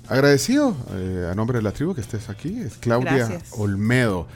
agradecido 0.10 0.76
eh, 0.94 1.30
a 1.32 1.36
nombre 1.36 1.58
de 1.60 1.64
la 1.64 1.72
tribu 1.72 1.94
que 1.94 2.02
estés 2.02 2.30
aquí. 2.30 2.60
Es 2.60 2.78
Claudia 2.78 3.28
gracias. 3.28 3.52
Olmedo, 3.58 4.28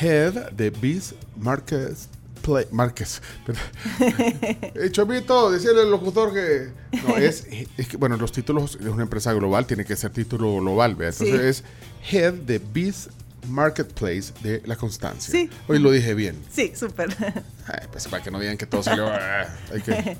Head 0.00 0.52
de 0.52 0.70
Biz 0.70 1.14
Markets 1.36 2.08
Play, 2.40 2.66
Márquez. 2.70 3.22
Chomito, 4.92 5.50
decirle 5.50 5.82
al 5.82 5.90
locutor 5.90 6.32
que. 6.32 6.70
No, 7.06 7.16
es, 7.16 7.46
es, 7.76 7.88
que, 7.88 7.96
bueno, 7.96 8.16
los 8.16 8.32
títulos 8.32 8.78
es 8.80 8.86
una 8.86 9.02
empresa 9.02 9.32
global, 9.32 9.66
tiene 9.66 9.84
que 9.84 9.96
ser 9.96 10.10
título 10.10 10.56
global, 10.60 10.96
¿ve? 10.96 11.08
Entonces 11.08 11.56
sí. 11.58 11.64
es 12.10 12.12
Head 12.12 12.34
de 12.34 12.58
Biz 12.58 13.10
Marketplace 13.48 14.32
de 14.42 14.62
La 14.66 14.76
Constancia. 14.76 15.30
Sí. 15.30 15.50
Hoy 15.68 15.78
lo 15.78 15.90
dije 15.90 16.14
bien. 16.14 16.42
Sí, 16.50 16.72
súper. 16.74 17.14
Pues 17.92 18.08
para 18.08 18.20
que 18.20 18.32
no 18.32 18.40
digan 18.40 18.58
que 18.58 18.66
todo 18.66 18.82
salió. 18.82 19.06
Ah, 19.06 19.46
hay 19.72 19.80
que... 19.80 20.16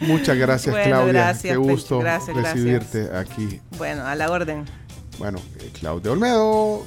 Muchas 0.00 0.36
gracias, 0.36 0.74
bueno, 0.74 0.90
Claudia. 0.90 1.12
Gracias, 1.12 1.52
Qué 1.52 1.56
gusto 1.56 2.00
gracias, 2.00 2.36
recibirte 2.36 3.04
gracias. 3.04 3.30
aquí. 3.30 3.60
Bueno, 3.78 4.06
a 4.06 4.14
la 4.14 4.30
orden. 4.30 4.66
Bueno, 5.18 5.40
eh, 5.60 5.70
Claudia 5.78 6.12
Olmedo, 6.12 6.84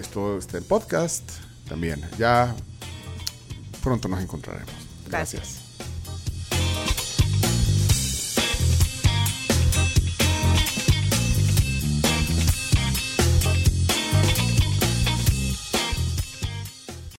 esto 0.00 0.38
está 0.38 0.58
en 0.58 0.64
podcast 0.64 1.22
también. 1.68 2.00
Ya 2.18 2.52
pronto 3.84 4.08
nos 4.08 4.22
encontraremos. 4.22 4.74
Gracias. 5.06 5.42
Gracias. 5.42 5.63